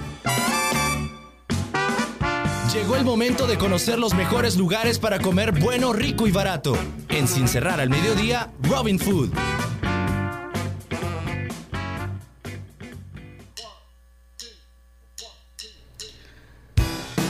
Llegó 2.72 2.96
el 2.96 3.04
momento 3.04 3.46
de 3.46 3.58
conocer 3.58 3.98
los 3.98 4.14
mejores 4.14 4.56
lugares 4.56 4.98
para 4.98 5.18
comer 5.18 5.52
bueno, 5.52 5.92
rico 5.92 6.26
y 6.26 6.30
barato. 6.30 6.78
En 7.10 7.28
Sin 7.28 7.46
Cerrar 7.46 7.78
al 7.78 7.90
Mediodía, 7.90 8.52
Robin 8.62 8.98
Food. 8.98 9.30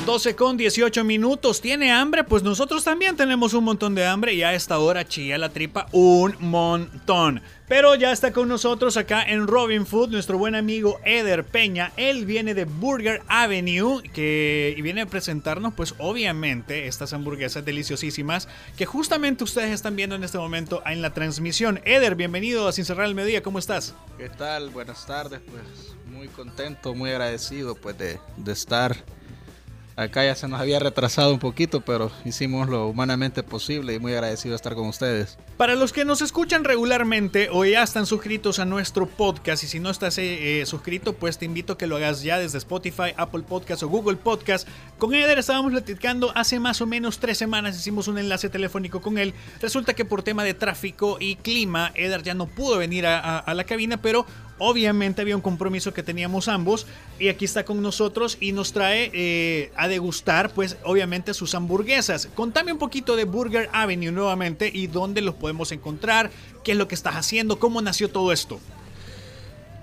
12 0.07 0.37
con 0.37 0.57
18 0.57 1.03
minutos. 1.03 1.61
¿Tiene 1.61 1.91
hambre? 1.91 2.23
Pues 2.23 2.45
nosotros 2.45 2.85
también 2.85 3.17
tenemos 3.17 3.55
un 3.55 3.65
montón 3.65 3.97
de 3.97 4.07
hambre 4.07 4.35
y 4.35 4.45
a 4.45 4.55
esta 4.55 4.79
hora 4.79 5.05
chilla 5.05 5.37
la 5.37 5.49
tripa 5.49 5.89
un 5.91 6.37
montón. 6.39 7.43
Pero 7.67 7.97
ya 7.97 8.13
está 8.13 8.33
con 8.33 8.47
nosotros 8.47 8.97
acá 8.97 9.25
en 9.25 9.49
Robin 9.49 9.85
Food 9.85 10.11
nuestro 10.11 10.39
buen 10.39 10.55
amigo 10.55 11.01
Eder 11.05 11.43
Peña. 11.43 11.91
Él 11.97 12.25
viene 12.25 12.55
de 12.55 12.67
Burger 12.67 13.23
Avenue 13.27 14.01
que, 14.15 14.77
y 14.79 14.81
viene 14.81 15.01
a 15.01 15.07
presentarnos 15.07 15.75
pues 15.75 15.97
obviamente 15.99 16.87
estas 16.87 17.13
hamburguesas 17.13 17.65
deliciosísimas 17.65 18.47
que 18.77 18.87
justamente 18.87 19.43
ustedes 19.43 19.73
están 19.73 19.97
viendo 19.97 20.15
en 20.15 20.23
este 20.23 20.39
momento 20.39 20.85
en 20.87 21.03
la 21.03 21.15
transmisión. 21.15 21.81
Eder, 21.85 22.15
bienvenido 22.15 22.69
a 22.69 22.73
Sin 22.73 22.85
Cerrar 22.85 23.07
el 23.07 23.17
Mediodía. 23.17 23.43
¿Cómo 23.43 23.59
estás? 23.59 23.97
¿Qué 24.19 24.29
tal? 24.29 24.71
Buenas 24.71 25.05
tardes, 25.05 25.41
pues 25.51 25.97
muy 26.07 26.29
contento, 26.29 26.95
muy 26.95 27.11
agradecido 27.11 27.75
pues 27.75 27.99
de, 27.99 28.21
de 28.37 28.53
estar 28.53 29.05
acá. 29.97 30.25
Ya 30.25 30.35
se 30.35 30.47
nos 30.49 30.61
había 30.61 30.79
retrasado 30.79 31.33
un 31.33 31.39
poquito, 31.39 31.81
pero 31.81 32.11
hicimos 32.25 32.69
lo 32.69 32.87
humanamente 32.87 33.43
posible 33.43 33.95
y 33.95 33.99
muy 33.99 34.13
agradecido 34.13 34.53
de 34.53 34.57
estar 34.57 34.75
con 34.75 34.89
ustedes. 34.89 35.39
Para 35.57 35.75
los 35.75 35.93
que 35.93 36.05
nos 36.05 36.21
escuchan 36.23 36.65
regularmente 36.65 37.49
o 37.51 37.65
ya 37.65 37.83
están 37.83 38.07
suscritos 38.07 38.59
a 38.59 38.65
nuestro 38.65 39.07
podcast 39.07 39.65
y 39.65 39.67
si 39.67 39.81
no 39.81 39.91
estás 39.91 40.19
eh, 40.19 40.61
eh, 40.61 40.67
suscrito 40.67 41.15
pues 41.15 41.39
te 41.39 41.47
invito 41.47 41.73
a 41.73 41.79
que 41.79 41.87
lo 41.87 41.97
hagas 41.97 42.23
ya 42.23 42.39
desde 42.39 42.59
Spotify, 42.59 43.15
Apple 43.17 43.43
Podcast 43.43 43.83
o 43.83 43.89
Google 43.89 44.17
Podcast. 44.17 44.69
Con 44.99 45.15
Eder 45.15 45.39
estábamos 45.39 45.73
platicando 45.73 46.33
hace 46.35 46.61
más 46.61 46.81
o 46.81 46.87
menos 46.87 47.19
tres 47.19 47.39
semanas, 47.39 47.77
hicimos 47.77 48.09
un 48.09 48.19
enlace 48.19 48.49
telefónico 48.49 49.01
con 49.01 49.19
él. 49.19 49.35
Resulta 49.61 49.95
que 49.95 50.05
por 50.05 50.23
tema 50.23 50.45
de 50.45 50.55
tráfico 50.55 51.17
y 51.21 51.37
clima 51.37 51.93
Eder 51.95 52.23
ya 52.23 52.35
no 52.35 52.47
pudo 52.47 52.79
venir 52.79 53.07
a, 53.07 53.55
la 53.55 53.65
cabina, 53.65 53.97
pero 53.97 54.27
obviamente 54.59 55.23
había 55.23 55.37
un 55.37 55.43
compromiso 55.43 55.93
que 55.93 56.03
teníamos 56.03 56.49
ambos 56.49 56.87
y 57.19 57.29
aquí 57.29 57.45
está 57.45 57.65
con 57.65 57.83
nosotros 57.83 58.39
y 58.41 58.53
nos 58.53 58.73
trae 58.73 59.11
eh, 59.13 59.73
a 59.77 59.89
degustar 59.89 60.51
pues 60.51 60.77
obviamente 60.85 61.35
sus 61.35 61.55
hamburguesas. 61.55 62.29
Contame 62.35 62.73
un 62.73 62.79
poquito 62.79 63.17
de 63.17 63.25
Burger 63.25 63.69
Avenue 63.73 64.13
nuevamente 64.13 64.71
y 64.73 64.87
dónde 64.87 65.21
los 65.21 65.35
podemos 65.35 65.73
encontrar, 65.73 66.31
qué 66.65 66.73
es 66.73 66.79
lo 66.79 66.89
que 66.89 66.95
estás 66.95 67.15
haciendo, 67.15 67.59
cómo 67.59 67.83
nació 67.83 68.11
todo 68.11 68.33
esto. 68.33 68.61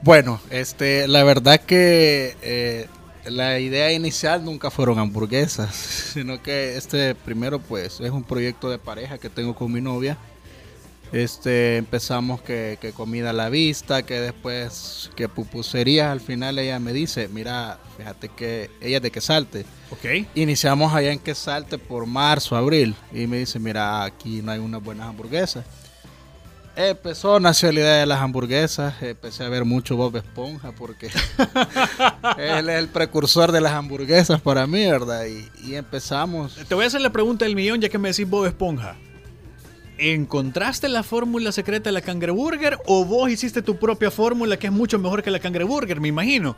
Bueno, 0.01 0.41
este, 0.49 1.07
la 1.07 1.23
verdad 1.23 1.61
que 1.61 2.35
eh, 2.41 2.87
la 3.25 3.59
idea 3.59 3.91
inicial 3.93 4.43
nunca 4.43 4.69
fueron 4.69 4.99
hamburguesas, 4.99 5.73
sino 6.13 6.41
que 6.41 6.75
este 6.77 7.15
primero 7.15 7.59
pues 7.59 7.99
es 8.01 8.11
un 8.11 8.23
proyecto 8.23 8.69
de 8.69 8.79
pareja 8.79 9.17
que 9.17 9.29
tengo 9.29 9.55
con 9.55 9.71
mi 9.71 9.81
novia. 9.81 10.17
Este, 11.13 11.77
empezamos 11.77 12.41
que, 12.41 12.79
que 12.81 12.91
comida 12.91 13.29
a 13.29 13.33
la 13.33 13.49
vista, 13.49 14.01
que 14.01 14.19
después 14.19 15.11
que 15.15 15.29
pupuserías, 15.29 16.11
al 16.11 16.21
final 16.21 16.57
ella 16.57 16.79
me 16.79 16.91
dice, 16.91 17.27
mira, 17.27 17.77
fíjate 17.97 18.29
que 18.29 18.71
ella 18.81 18.97
es 18.97 19.03
de 19.03 19.11
que 19.11 19.21
salte. 19.21 19.63
Ok. 19.91 20.25
Iniciamos 20.33 20.91
allá 20.91 21.11
en 21.11 21.19
Quesalte 21.19 21.77
por 21.77 22.07
marzo, 22.07 22.55
abril. 22.55 22.95
Y 23.11 23.27
me 23.27 23.37
dice, 23.37 23.59
mira, 23.59 24.03
aquí 24.03 24.41
no 24.41 24.51
hay 24.51 24.59
unas 24.59 24.83
buenas 24.83 25.07
hamburguesas. 25.07 25.63
Empezó, 26.75 27.39
nació 27.39 27.71
la 27.71 27.81
idea 27.81 27.93
de 27.97 28.05
las 28.07 28.19
hamburguesas. 28.19 28.95
Empecé 29.03 29.43
a 29.43 29.49
ver 29.49 29.65
mucho 29.65 29.95
Bob 29.95 30.17
Esponja 30.17 30.71
porque 30.71 31.11
él 32.39 32.69
es 32.69 32.79
el 32.79 32.87
precursor 32.87 33.51
de 33.51 33.61
las 33.61 33.73
hamburguesas 33.73 34.41
para 34.41 34.65
mí, 34.65 34.83
¿verdad? 34.87 35.25
Y, 35.27 35.47
y 35.63 35.75
empezamos. 35.75 36.55
Te 36.67 36.73
voy 36.73 36.85
a 36.85 36.87
hacer 36.87 37.01
la 37.01 37.11
pregunta 37.11 37.45
del 37.45 37.55
millón 37.55 37.79
ya 37.79 37.89
que 37.89 37.99
me 37.99 38.09
decís 38.09 38.27
Bob 38.27 38.47
Esponja. 38.47 38.95
¿Encontraste 40.11 40.89
la 40.89 41.01
fórmula 41.01 41.53
secreta 41.53 41.87
de 41.87 41.93
la 41.93 42.01
cangreburger 42.01 42.77
o 42.87 43.05
vos 43.05 43.29
hiciste 43.29 43.61
tu 43.61 43.77
propia 43.77 44.11
fórmula 44.11 44.57
que 44.57 44.67
es 44.67 44.73
mucho 44.73 44.99
mejor 44.99 45.23
que 45.23 45.31
la 45.31 45.39
cangreburger, 45.39 46.01
me 46.01 46.09
imagino? 46.09 46.57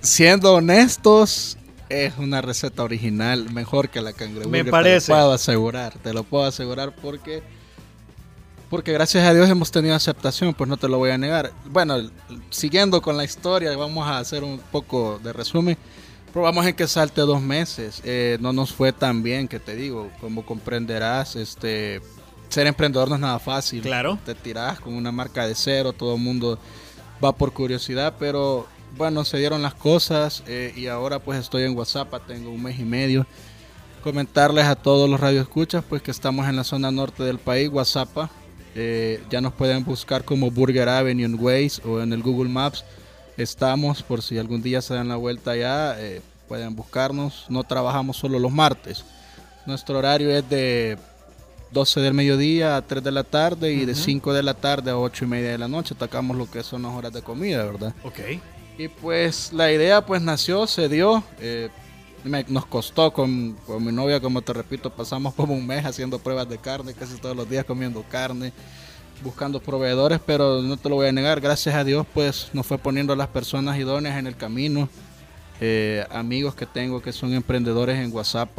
Siendo 0.00 0.54
honestos, 0.54 1.58
es 1.90 2.16
una 2.16 2.40
receta 2.40 2.82
original, 2.82 3.52
mejor 3.52 3.90
que 3.90 4.00
la 4.00 4.14
cangreburger. 4.14 4.64
Me 4.64 4.70
parece. 4.70 5.08
Te 5.08 5.12
lo 5.12 5.18
puedo 5.18 5.32
asegurar, 5.32 5.98
te 5.98 6.14
lo 6.14 6.24
puedo 6.24 6.44
asegurar 6.44 6.94
porque 6.96 7.42
porque 8.70 8.94
gracias 8.94 9.26
a 9.26 9.34
Dios 9.34 9.46
hemos 9.50 9.70
tenido 9.70 9.94
aceptación, 9.94 10.54
pues 10.54 10.66
no 10.66 10.78
te 10.78 10.88
lo 10.88 10.96
voy 10.96 11.10
a 11.10 11.18
negar. 11.18 11.52
Bueno, 11.66 11.98
siguiendo 12.48 13.02
con 13.02 13.18
la 13.18 13.24
historia, 13.24 13.76
vamos 13.76 14.06
a 14.06 14.16
hacer 14.16 14.42
un 14.42 14.58
poco 14.72 15.20
de 15.22 15.34
resumen. 15.34 15.76
Probamos 16.32 16.64
en 16.64 16.74
que 16.74 16.88
salte 16.88 17.20
dos 17.20 17.42
meses, 17.42 18.00
eh, 18.04 18.38
no 18.40 18.54
nos 18.54 18.72
fue 18.72 18.92
tan 18.92 19.22
bien, 19.22 19.48
que 19.48 19.60
te 19.60 19.76
digo, 19.76 20.10
como 20.18 20.46
comprenderás, 20.46 21.36
este, 21.36 22.00
ser 22.48 22.66
emprendedor 22.66 23.08
no 23.08 23.14
es 23.16 23.20
nada 23.20 23.38
fácil. 23.38 23.82
Claro. 23.82 24.18
Te 24.24 24.34
tirás 24.34 24.80
con 24.80 24.94
una 24.94 25.12
marca 25.12 25.46
de 25.46 25.54
cero, 25.54 25.92
todo 25.92 26.14
el 26.14 26.20
mundo 26.20 26.58
va 27.22 27.32
por 27.32 27.52
curiosidad, 27.52 28.14
pero 28.18 28.66
bueno, 28.96 29.24
se 29.24 29.38
dieron 29.38 29.62
las 29.62 29.74
cosas 29.74 30.42
eh, 30.46 30.72
y 30.76 30.86
ahora 30.86 31.18
pues 31.18 31.38
estoy 31.38 31.64
en 31.64 31.76
WhatsApp, 31.76 32.12
tengo 32.26 32.50
un 32.50 32.62
mes 32.62 32.78
y 32.78 32.84
medio. 32.84 33.26
Comentarles 34.02 34.66
a 34.66 34.76
todos 34.76 35.10
los 35.10 35.18
radioescuchas 35.18 35.84
pues 35.88 36.00
que 36.02 36.10
estamos 36.10 36.48
en 36.48 36.56
la 36.56 36.64
zona 36.64 36.90
norte 36.90 37.22
del 37.22 37.38
país, 37.38 37.68
WhatsApp. 37.68 38.30
eh, 38.74 39.22
ya 39.30 39.40
nos 39.40 39.52
pueden 39.54 39.84
buscar 39.84 40.24
como 40.24 40.50
Burger 40.50 40.88
Avenue 40.88 41.24
en 41.24 41.42
Waze 41.42 41.80
o 41.84 42.00
en 42.00 42.12
el 42.12 42.22
Google 42.22 42.50
Maps. 42.50 42.84
Estamos 43.36 44.02
por 44.02 44.22
si 44.22 44.38
algún 44.38 44.62
día 44.62 44.80
se 44.80 44.94
dan 44.94 45.08
la 45.08 45.16
vuelta 45.16 45.50
allá, 45.52 46.00
eh, 46.00 46.22
pueden 46.48 46.76
buscarnos. 46.76 47.46
No 47.48 47.64
trabajamos 47.64 48.16
solo 48.16 48.38
los 48.38 48.52
martes. 48.52 49.04
Nuestro 49.66 49.98
horario 49.98 50.30
es 50.30 50.48
de 50.48 50.96
12 51.72 52.00
del 52.00 52.14
mediodía 52.14 52.76
a 52.76 52.82
3 52.86 53.02
de 53.02 53.12
la 53.12 53.24
tarde 53.24 53.72
y 53.72 53.84
de 53.84 53.94
5 53.94 54.32
de 54.32 54.42
la 54.42 54.54
tarde 54.54 54.90
a 54.90 54.98
8 54.98 55.24
y 55.24 55.28
media 55.28 55.50
de 55.50 55.58
la 55.58 55.68
noche. 55.68 55.94
Atacamos 55.94 56.36
lo 56.36 56.50
que 56.50 56.62
son 56.62 56.82
las 56.82 56.92
horas 56.92 57.12
de 57.12 57.22
comida, 57.22 57.64
¿verdad? 57.64 57.94
Ok. 58.04 58.18
Y 58.78 58.88
pues 58.88 59.52
la 59.52 59.72
idea 59.72 60.04
pues 60.04 60.20
nació, 60.22 60.66
se 60.66 60.88
dio. 60.88 61.22
eh, 61.40 61.68
me- 62.24 62.44
nos 62.48 62.66
costó 62.66 63.12
con, 63.12 63.56
con 63.66 63.84
mi 63.84 63.92
novia, 63.92 64.20
como 64.20 64.42
te 64.42 64.52
repito, 64.52 64.90
pasamos 64.90 65.32
como 65.34 65.54
un 65.54 65.66
mes 65.66 65.84
haciendo 65.84 66.18
pruebas 66.18 66.48
de 66.48 66.58
carne, 66.58 66.92
casi 66.92 67.14
todos 67.18 67.36
los 67.36 67.48
días 67.48 67.64
comiendo 67.64 68.02
carne, 68.10 68.52
buscando 69.22 69.60
proveedores, 69.60 70.18
pero 70.26 70.60
no 70.60 70.76
te 70.76 70.88
lo 70.88 70.96
voy 70.96 71.06
a 71.06 71.12
negar, 71.12 71.40
gracias 71.40 71.74
a 71.74 71.84
Dios 71.84 72.04
pues 72.12 72.48
nos 72.52 72.66
fue 72.66 72.78
poniendo 72.78 73.14
las 73.16 73.28
personas 73.28 73.78
idóneas 73.78 74.18
en 74.18 74.26
el 74.26 74.36
camino. 74.36 74.88
Eh, 75.60 76.04
amigos 76.10 76.54
que 76.54 76.66
tengo 76.66 77.00
que 77.00 77.12
son 77.12 77.32
emprendedores 77.32 77.96
en 77.98 78.12
WhatsApp. 78.12 78.50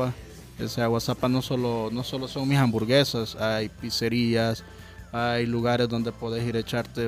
O 0.63 0.67
sea, 0.67 0.89
WhatsApp 0.89 1.23
no 1.25 1.41
solo, 1.41 1.89
no 1.91 2.03
solo 2.03 2.27
son 2.27 2.47
mis 2.47 2.57
hamburguesas, 2.57 3.35
hay 3.35 3.69
pizzerías, 3.69 4.63
hay 5.11 5.45
lugares 5.45 5.87
donde 5.87 6.11
puedes 6.11 6.45
ir 6.47 6.55
a 6.55 6.59
echarte 6.59 7.07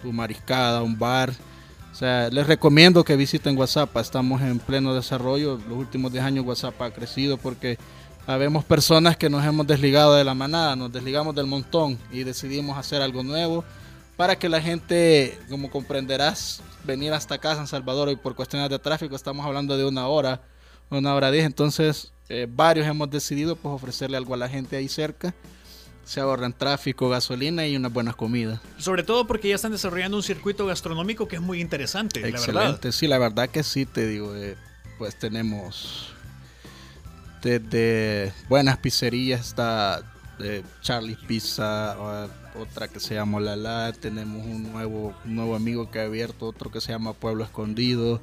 tu 0.00 0.12
mariscada, 0.12 0.82
un 0.82 0.98
bar. 0.98 1.32
O 1.92 1.94
sea, 1.94 2.28
les 2.30 2.46
recomiendo 2.46 3.02
que 3.02 3.16
visiten 3.16 3.58
WhatsApp. 3.58 3.96
Estamos 3.96 4.40
en 4.42 4.60
pleno 4.60 4.94
desarrollo. 4.94 5.58
Los 5.68 5.78
últimos 5.78 6.12
10 6.12 6.24
años 6.24 6.46
WhatsApp 6.46 6.80
ha 6.80 6.90
crecido 6.92 7.36
porque 7.36 7.78
habemos 8.26 8.64
personas 8.64 9.16
que 9.16 9.28
nos 9.28 9.44
hemos 9.44 9.66
desligado 9.66 10.14
de 10.14 10.22
la 10.22 10.34
manada, 10.34 10.76
nos 10.76 10.92
desligamos 10.92 11.34
del 11.34 11.46
montón 11.46 11.98
y 12.12 12.24
decidimos 12.24 12.76
hacer 12.76 13.00
algo 13.00 13.22
nuevo 13.22 13.64
para 14.18 14.36
que 14.36 14.48
la 14.48 14.60
gente, 14.60 15.38
como 15.48 15.70
comprenderás, 15.70 16.60
venir 16.84 17.12
hasta 17.12 17.36
acá, 17.36 17.54
San 17.54 17.66
Salvador, 17.66 18.10
y 18.10 18.16
por 18.16 18.34
cuestiones 18.34 18.68
de 18.68 18.78
tráfico 18.78 19.16
estamos 19.16 19.46
hablando 19.46 19.76
de 19.76 19.84
una 19.84 20.08
hora, 20.08 20.42
una 20.90 21.14
hora 21.14 21.30
diez. 21.30 21.46
Entonces, 21.46 22.12
eh, 22.28 22.46
varios 22.48 22.86
hemos 22.86 23.10
decidido 23.10 23.56
pues 23.56 23.74
ofrecerle 23.74 24.16
algo 24.16 24.34
a 24.34 24.36
la 24.36 24.48
gente 24.48 24.76
ahí 24.76 24.88
cerca. 24.88 25.34
Se 26.04 26.20
ahorran 26.20 26.54
tráfico, 26.54 27.10
gasolina 27.10 27.66
y 27.66 27.76
unas 27.76 27.92
buenas 27.92 28.16
comidas. 28.16 28.60
Sobre 28.78 29.02
todo 29.02 29.26
porque 29.26 29.48
ya 29.48 29.56
están 29.56 29.72
desarrollando 29.72 30.16
un 30.16 30.22
circuito 30.22 30.64
gastronómico 30.64 31.28
que 31.28 31.36
es 31.36 31.42
muy 31.42 31.60
interesante, 31.60 32.20
la 32.20 32.28
verdad. 32.28 32.46
Excelente, 32.46 32.92
sí, 32.92 33.06
la 33.06 33.18
verdad 33.18 33.50
que 33.50 33.62
sí, 33.62 33.84
te 33.84 34.06
digo, 34.06 34.34
eh, 34.34 34.56
pues 34.96 35.18
tenemos 35.18 36.14
desde 37.42 38.32
buenas 38.48 38.78
pizzerías 38.78 39.40
hasta 39.40 40.02
eh, 40.40 40.62
Charlie's 40.82 41.18
Pizza, 41.26 41.96
otra 42.54 42.88
que 42.88 43.00
se 43.00 43.14
llama 43.14 43.40
Lala, 43.40 43.92
tenemos 43.92 44.46
un 44.46 44.72
nuevo, 44.72 45.14
un 45.24 45.34
nuevo 45.34 45.56
amigo 45.56 45.90
que 45.90 46.00
ha 46.00 46.04
abierto, 46.04 46.46
otro 46.46 46.70
que 46.70 46.80
se 46.80 46.92
llama 46.92 47.12
Pueblo 47.12 47.44
Escondido, 47.44 48.20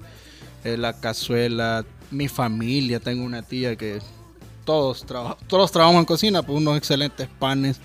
eh, 0.64 0.78
La 0.78 1.00
Cazuela, 1.00 1.86
mi 2.12 2.28
familia, 2.28 3.00
tengo 3.00 3.24
una 3.24 3.42
tía 3.42 3.76
que 3.76 4.00
todos, 4.66 5.06
traba- 5.06 5.38
todos 5.48 5.72
trabajamos 5.72 6.00
en 6.02 6.06
cocina, 6.06 6.42
pues 6.44 6.58
unos 6.58 6.78
excelentes 6.78 7.28
panes. 7.40 7.80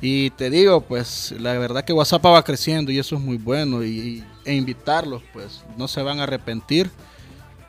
Y 0.00 0.30
te 0.30 0.50
digo, 0.50 0.80
pues 0.80 1.32
la 1.38 1.52
verdad 1.58 1.84
que 1.84 1.92
WhatsApp 1.92 2.26
va 2.26 2.42
creciendo 2.42 2.90
y 2.90 2.98
eso 2.98 3.14
es 3.16 3.20
muy 3.20 3.36
bueno. 3.36 3.84
Y, 3.84 4.24
e 4.44 4.54
invitarlos, 4.54 5.22
pues 5.32 5.62
no 5.76 5.86
se 5.86 6.02
van 6.02 6.18
a 6.18 6.24
arrepentir. 6.24 6.90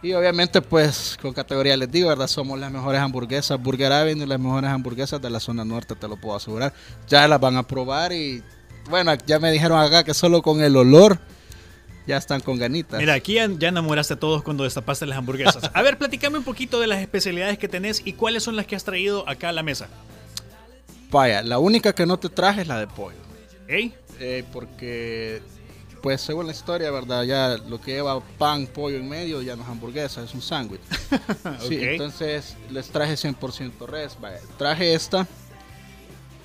Y 0.01 0.13
obviamente, 0.13 0.61
pues 0.61 1.17
con 1.21 1.31
categoría 1.31 1.77
les 1.77 1.89
digo, 1.91 2.09
¿verdad? 2.09 2.27
Somos 2.27 2.59
las 2.59 2.71
mejores 2.71 2.99
hamburguesas, 2.99 3.61
Burger 3.61 3.91
Avenue, 3.91 4.25
las 4.25 4.39
mejores 4.39 4.69
hamburguesas 4.69 5.21
de 5.21 5.29
la 5.29 5.39
zona 5.39 5.63
norte, 5.63 5.95
te 5.95 6.07
lo 6.07 6.17
puedo 6.17 6.35
asegurar. 6.35 6.73
Ya 7.07 7.27
las 7.27 7.39
van 7.39 7.55
a 7.55 7.63
probar 7.63 8.11
y 8.11 8.41
bueno, 8.89 9.13
ya 9.27 9.39
me 9.39 9.51
dijeron 9.51 9.79
acá 9.79 10.03
que 10.03 10.13
solo 10.13 10.41
con 10.41 10.61
el 10.61 10.75
olor 10.75 11.19
ya 12.07 12.17
están 12.17 12.41
con 12.41 12.57
ganitas. 12.57 12.99
Mira, 12.99 13.13
aquí 13.13 13.35
ya, 13.35 13.47
ya 13.47 13.69
enamoraste 13.69 14.15
a 14.15 14.19
todos 14.19 14.43
cuando 14.43 14.63
destapaste 14.63 15.05
las 15.05 15.17
hamburguesas. 15.17 15.69
A 15.73 15.81
ver, 15.81 15.97
platícame 15.97 16.37
un 16.37 16.43
poquito 16.43 16.79
de 16.79 16.87
las 16.87 16.99
especialidades 16.99 17.57
que 17.57 17.67
tenés 17.67 18.01
y 18.05 18.13
cuáles 18.13 18.43
son 18.43 18.55
las 18.55 18.65
que 18.65 18.75
has 18.75 18.83
traído 18.83 19.27
acá 19.27 19.49
a 19.49 19.53
la 19.53 19.63
mesa. 19.63 19.87
Vaya, 21.11 21.43
la 21.43 21.59
única 21.59 21.93
que 21.93 22.05
no 22.05 22.17
te 22.17 22.29
traje 22.29 22.61
es 22.61 22.67
la 22.67 22.79
de 22.79 22.87
pollo. 22.87 23.17
¿Ey? 23.67 23.93
Eh, 24.19 24.43
porque, 24.51 25.41
pues 26.01 26.21
según 26.21 26.47
la 26.47 26.51
historia, 26.51 26.89
¿verdad? 26.91 27.23
Ya 27.23 27.57
lo 27.57 27.79
que 27.79 27.91
lleva 27.91 28.19
pan, 28.37 28.67
pollo 28.67 28.97
en 28.97 29.07
medio 29.07 29.41
ya 29.41 29.55
no 29.55 29.63
es 29.63 29.69
hamburguesa, 29.69 30.23
es 30.23 30.33
un 30.33 30.41
sándwich. 30.41 30.81
Sí, 31.67 31.77
entonces 31.81 32.55
les 32.71 32.87
traje 32.89 33.13
100% 33.13 33.85
res. 33.87 34.17
Vaya, 34.19 34.39
traje 34.57 34.93
esta. 34.93 35.27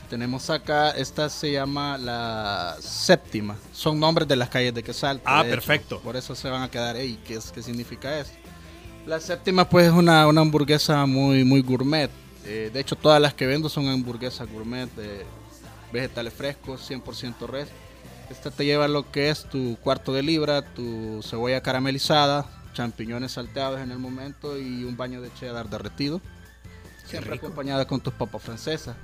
Tenemos 0.08 0.48
acá, 0.48 0.90
esta 0.92 1.28
se 1.28 1.52
llama 1.52 1.98
la 1.98 2.76
séptima. 2.80 3.56
Son 3.72 4.00
nombres 4.00 4.26
de 4.26 4.36
las 4.36 4.48
calles 4.48 4.72
de 4.72 4.82
Quesalta. 4.82 5.22
Ah, 5.26 5.42
de 5.42 5.50
hecho. 5.50 5.56
perfecto. 5.56 6.00
Por 6.00 6.16
eso 6.16 6.34
se 6.34 6.48
van 6.48 6.62
a 6.62 6.70
quedar 6.70 6.96
ahí. 6.96 7.18
¿Qué, 7.26 7.34
es, 7.34 7.52
qué 7.52 7.62
significa 7.62 8.18
esto? 8.18 8.36
La 9.06 9.20
séptima, 9.20 9.68
pues, 9.68 9.86
es 9.86 9.92
una, 9.92 10.26
una 10.26 10.40
hamburguesa 10.40 11.04
muy, 11.04 11.44
muy 11.44 11.60
gourmet. 11.60 12.10
Eh, 12.46 12.70
de 12.72 12.80
hecho, 12.80 12.96
todas 12.96 13.20
las 13.20 13.34
que 13.34 13.46
vendo 13.46 13.68
son 13.68 13.86
hamburguesas 13.88 14.50
gourmet, 14.50 14.90
de 14.94 15.26
vegetales 15.92 16.32
frescos, 16.32 16.90
100% 16.90 17.46
res. 17.46 17.68
Esta 18.30 18.50
te 18.50 18.64
lleva 18.64 18.88
lo 18.88 19.10
que 19.10 19.30
es 19.30 19.44
tu 19.44 19.76
cuarto 19.82 20.12
de 20.12 20.22
libra, 20.22 20.62
tu 20.62 21.22
cebolla 21.22 21.62
caramelizada, 21.62 22.46
champiñones 22.72 23.32
salteados 23.32 23.80
en 23.80 23.90
el 23.90 23.98
momento 23.98 24.58
y 24.58 24.84
un 24.84 24.96
baño 24.96 25.20
de 25.20 25.32
cheddar 25.34 25.68
derretido. 25.68 26.20
Siempre 27.06 27.36
acompañada 27.36 27.86
con 27.86 28.00
tus 28.00 28.12
papas 28.12 28.42
francesas. 28.42 28.96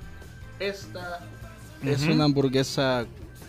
Esta 0.59 1.19
es 1.83 2.03
una 2.03 2.25
hamburguesa 2.25 3.05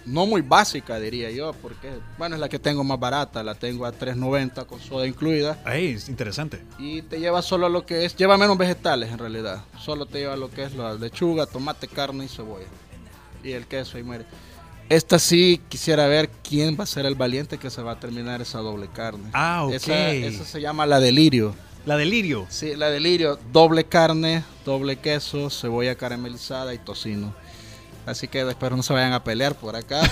no 0.07 0.25
muy 0.25 0.41
básica, 0.41 0.99
diría 0.99 1.31
yo, 1.31 1.53
porque 1.61 1.91
bueno, 2.17 2.37
es 2.37 2.41
la 2.41 2.49
que 2.49 2.59
tengo 2.59 2.85
más 2.85 2.99
barata, 2.99 3.43
la 3.43 3.55
tengo 3.55 3.85
a 3.85 3.93
3.90 3.93 4.65
con 4.67 4.81
soda 4.81 5.07
incluida. 5.07 5.61
Ey, 5.67 5.95
es 5.95 6.09
interesante. 6.09 6.63
Y 6.79 7.03
te 7.03 7.19
lleva 7.19 7.43
solo 7.43 7.69
lo 7.69 7.85
que 7.85 8.05
es, 8.05 8.17
lleva 8.17 8.39
menos 8.39 8.57
vegetales 8.57 9.11
en 9.11 9.19
realidad. 9.19 9.65
Solo 9.79 10.07
te 10.07 10.21
lleva 10.21 10.37
lo 10.37 10.51
que 10.51 10.63
es 10.63 10.75
la 10.75 10.95
lechuga, 10.95 11.47
tomate, 11.47 11.89
carne 11.89 12.25
y 12.25 12.29
cebolla. 12.29 12.67
Y 13.43 13.53
el 13.53 13.67
queso 13.67 13.99
y 13.99 14.05
muere. 14.05 14.25
Esta 14.89 15.19
sí 15.19 15.61
quisiera 15.69 16.07
ver 16.07 16.31
quién 16.49 16.77
va 16.79 16.85
a 16.85 16.87
ser 16.87 17.07
el 17.07 17.17
valiente 17.17 17.59
que 17.59 17.71
se 17.71 17.83
va 17.83 17.93
a 17.93 18.01
terminar 18.01 18.41
esa 18.41 18.61
doble 18.61 18.89
carne. 18.89 19.31
Ah, 19.33 19.65
ok. 19.65 19.73
Esa, 19.73 20.11
esa 20.13 20.45
se 20.45 20.61
llama 20.61 20.87
la 20.87 21.01
delirio. 21.01 21.55
La 21.87 21.97
delirio. 21.97 22.47
Sí, 22.51 22.75
la 22.75 22.91
delirio, 22.91 23.39
doble 23.53 23.85
carne, 23.85 24.43
doble 24.65 24.97
queso, 24.97 25.51
cebolla 25.51 25.95
caramelizada 25.95 26.75
y 26.75 26.79
tocino. 26.79 27.33
Así 28.05 28.27
que 28.27 28.41
espero 28.41 28.77
no 28.77 28.83
se 28.83 28.93
vayan 28.93 29.13
a 29.13 29.23
pelear 29.23 29.55
por 29.55 29.77
acá. 29.77 30.03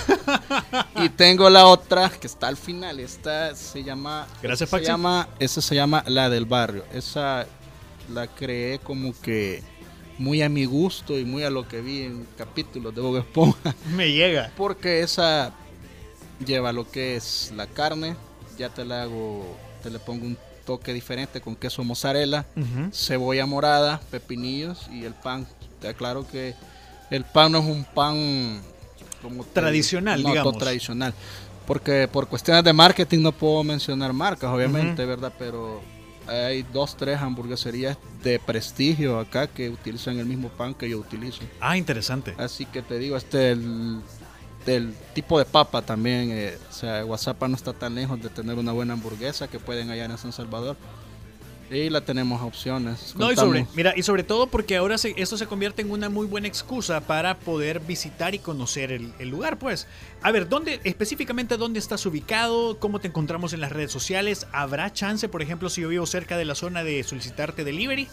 y 0.95 1.09
tengo 1.09 1.49
la 1.49 1.65
otra 1.65 2.09
que 2.09 2.27
está 2.27 2.47
al 2.47 2.55
final. 2.55 3.01
Esta 3.01 3.53
se 3.55 3.83
llama. 3.83 4.25
Gracias, 4.41 4.69
Paxi. 4.69 4.85
se 4.85 4.91
llama, 4.91 5.27
esa 5.37 5.61
se 5.61 5.75
llama 5.75 6.03
la 6.07 6.29
del 6.29 6.45
barrio. 6.45 6.85
Esa 6.93 7.45
la 8.09 8.27
creé 8.27 8.79
como 8.79 9.13
que 9.21 9.61
muy 10.17 10.41
a 10.41 10.49
mi 10.49 10.63
gusto 10.63 11.19
y 11.19 11.25
muy 11.25 11.43
a 11.43 11.49
lo 11.49 11.67
que 11.67 11.81
vi 11.81 12.03
en 12.03 12.25
capítulos 12.37 12.95
de 12.95 13.01
Bob 13.01 13.17
Esponja. 13.17 13.75
Me 13.95 14.13
llega. 14.13 14.49
Porque 14.55 15.01
esa 15.01 15.53
lleva 16.45 16.71
lo 16.71 16.89
que 16.89 17.17
es 17.17 17.51
la 17.53 17.67
carne. 17.67 18.15
Ya 18.57 18.69
te 18.69 18.85
la 18.85 19.03
hago, 19.03 19.57
te 19.83 19.89
le 19.89 19.99
pongo 19.99 20.25
un 20.25 20.37
toque 20.65 20.93
diferente 20.93 21.41
con 21.41 21.55
queso 21.55 21.83
mozzarella 21.83 22.45
cebolla 22.91 23.45
morada, 23.45 23.99
pepinillos 24.11 24.87
y 24.91 25.05
el 25.05 25.13
pan. 25.13 25.45
Te 25.79 25.87
aclaro 25.89 26.27
que 26.27 26.55
el 27.11 27.23
pan 27.23 27.51
no 27.51 27.59
es 27.59 27.65
un 27.65 27.83
pan 27.85 28.61
como 29.21 29.43
te- 29.43 29.53
Tradicional, 29.61 30.21
no, 30.23 30.29
digamos. 30.29 30.57
tradicional. 30.57 31.13
Porque 31.67 32.07
por 32.11 32.27
cuestiones 32.27 32.63
de 32.63 32.73
marketing 32.73 33.21
no 33.21 33.31
puedo 33.31 33.63
mencionar 33.63 34.13
marcas, 34.13 34.51
obviamente, 34.51 35.03
¿verdad? 35.05 35.33
Pero 35.39 35.81
hay 36.27 36.63
dos, 36.73 36.95
tres 36.97 37.19
hamburgueserías 37.19 37.97
de 38.23 38.39
prestigio 38.39 39.19
acá 39.19 39.47
que 39.47 39.69
utilizan 39.69 40.17
el 40.19 40.25
mismo 40.25 40.49
pan 40.49 40.73
que 40.73 40.89
yo 40.89 40.97
utilizo. 40.99 41.41
Ah, 41.59 41.75
interesante. 41.77 42.33
Así 42.37 42.65
que 42.65 42.81
te 42.81 42.97
digo, 42.99 43.17
este 43.17 43.51
el, 43.51 43.99
del 44.65 44.93
tipo 45.13 45.37
de 45.39 45.45
papa 45.45 45.81
también, 45.81 46.29
eh, 46.31 46.57
o 46.69 46.73
sea, 46.73 47.05
WhatsApp 47.05 47.41
no 47.43 47.55
está 47.55 47.73
tan 47.73 47.93
lejos 47.95 48.21
de 48.21 48.29
tener 48.29 48.57
una 48.57 48.71
buena 48.71 48.93
hamburguesa 48.93 49.47
que 49.47 49.59
pueden 49.59 49.89
hallar 49.89 50.09
en 50.11 50.17
San 50.17 50.31
Salvador. 50.33 50.75
Y 51.71 51.89
la 51.89 52.01
tenemos 52.01 52.43
opciones. 52.43 53.15
No, 53.17 53.31
y 53.31 53.35
sobre, 53.35 53.65
mira, 53.73 53.93
y 53.97 54.03
sobre 54.03 54.21
todo 54.21 54.45
porque 54.45 54.77
ahora 54.77 54.99
se- 54.99 55.15
esto 55.17 55.35
se 55.35 55.47
convierte 55.47 55.81
en 55.81 55.89
una 55.89 56.09
muy 56.09 56.27
buena 56.27 56.47
excusa 56.47 57.01
para 57.01 57.39
poder 57.39 57.79
visitar 57.79 58.35
y 58.35 58.39
conocer 58.39 58.91
el, 58.91 59.11
el 59.17 59.29
lugar, 59.29 59.57
pues. 59.57 59.87
A 60.21 60.31
ver, 60.31 60.47
¿dónde, 60.47 60.79
específicamente 60.83 61.57
dónde 61.57 61.79
estás 61.79 62.05
ubicado? 62.05 62.77
¿Cómo 62.77 62.99
te 62.99 63.07
encontramos 63.07 63.51
en 63.53 63.61
las 63.61 63.71
redes 63.71 63.91
sociales? 63.91 64.45
¿Habrá 64.51 64.93
chance, 64.93 65.27
por 65.27 65.41
ejemplo, 65.41 65.71
si 65.71 65.81
yo 65.81 65.89
vivo 65.89 66.05
cerca 66.05 66.37
de 66.37 66.45
la 66.45 66.53
zona 66.53 66.83
de 66.83 67.03
solicitarte 67.03 67.63
delivery? 67.63 68.07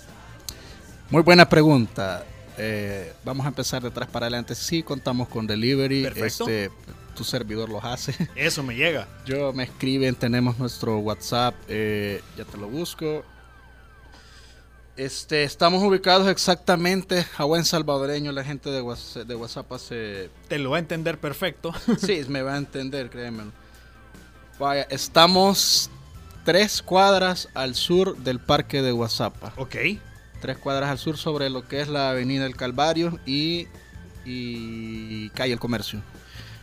Muy 1.10 1.20
buena 1.22 1.46
pregunta. 1.46 2.24
Eh, 2.58 3.12
vamos 3.24 3.46
a 3.46 3.48
empezar 3.48 3.82
de 3.82 3.88
atrás 3.88 4.08
para 4.10 4.26
adelante. 4.26 4.54
Sí, 4.54 4.82
contamos 4.82 5.28
con 5.28 5.46
delivery. 5.46 6.02
Perfecto. 6.02 6.48
Este, 6.48 6.70
tu 7.14 7.24
servidor 7.24 7.68
los 7.68 7.84
hace. 7.84 8.14
Eso 8.36 8.62
me 8.62 8.74
llega. 8.74 9.08
Yo 9.26 9.52
me 9.52 9.64
escriben, 9.64 10.14
tenemos 10.14 10.58
nuestro 10.58 10.98
WhatsApp, 10.98 11.54
eh, 11.68 12.22
ya 12.36 12.44
te 12.44 12.56
lo 12.56 12.68
busco. 12.68 13.24
Este, 14.96 15.42
estamos 15.44 15.82
ubicados 15.82 16.28
exactamente 16.28 17.24
a 17.38 17.44
buen 17.44 17.64
salvadoreño. 17.64 18.30
La 18.32 18.44
gente 18.44 18.70
de 18.70 18.82
WhatsApp, 18.82 19.26
de 19.26 19.34
WhatsApp 19.34 19.72
hace 19.72 20.30
Te 20.48 20.58
lo 20.58 20.70
va 20.70 20.76
a 20.76 20.80
entender 20.80 21.18
perfecto. 21.18 21.72
Sí, 21.98 22.22
me 22.28 22.42
va 22.42 22.54
a 22.54 22.58
entender, 22.58 23.08
créeme. 23.08 23.44
Vaya, 24.58 24.86
estamos 24.90 25.90
tres 26.44 26.82
cuadras 26.82 27.48
al 27.54 27.74
sur 27.74 28.16
del 28.18 28.38
parque 28.38 28.82
de 28.82 28.92
Guasapa. 28.92 29.54
ok. 29.56 29.76
Tres 30.42 30.58
cuadras 30.58 30.90
al 30.90 30.98
sur 30.98 31.16
sobre 31.16 31.48
lo 31.48 31.66
que 31.66 31.80
es 31.80 31.88
la 31.88 32.10
avenida 32.10 32.44
El 32.44 32.56
Calvario 32.56 33.18
y, 33.24 33.68
y 34.26 35.30
calle 35.30 35.52
El 35.54 35.58
Comercio. 35.60 36.02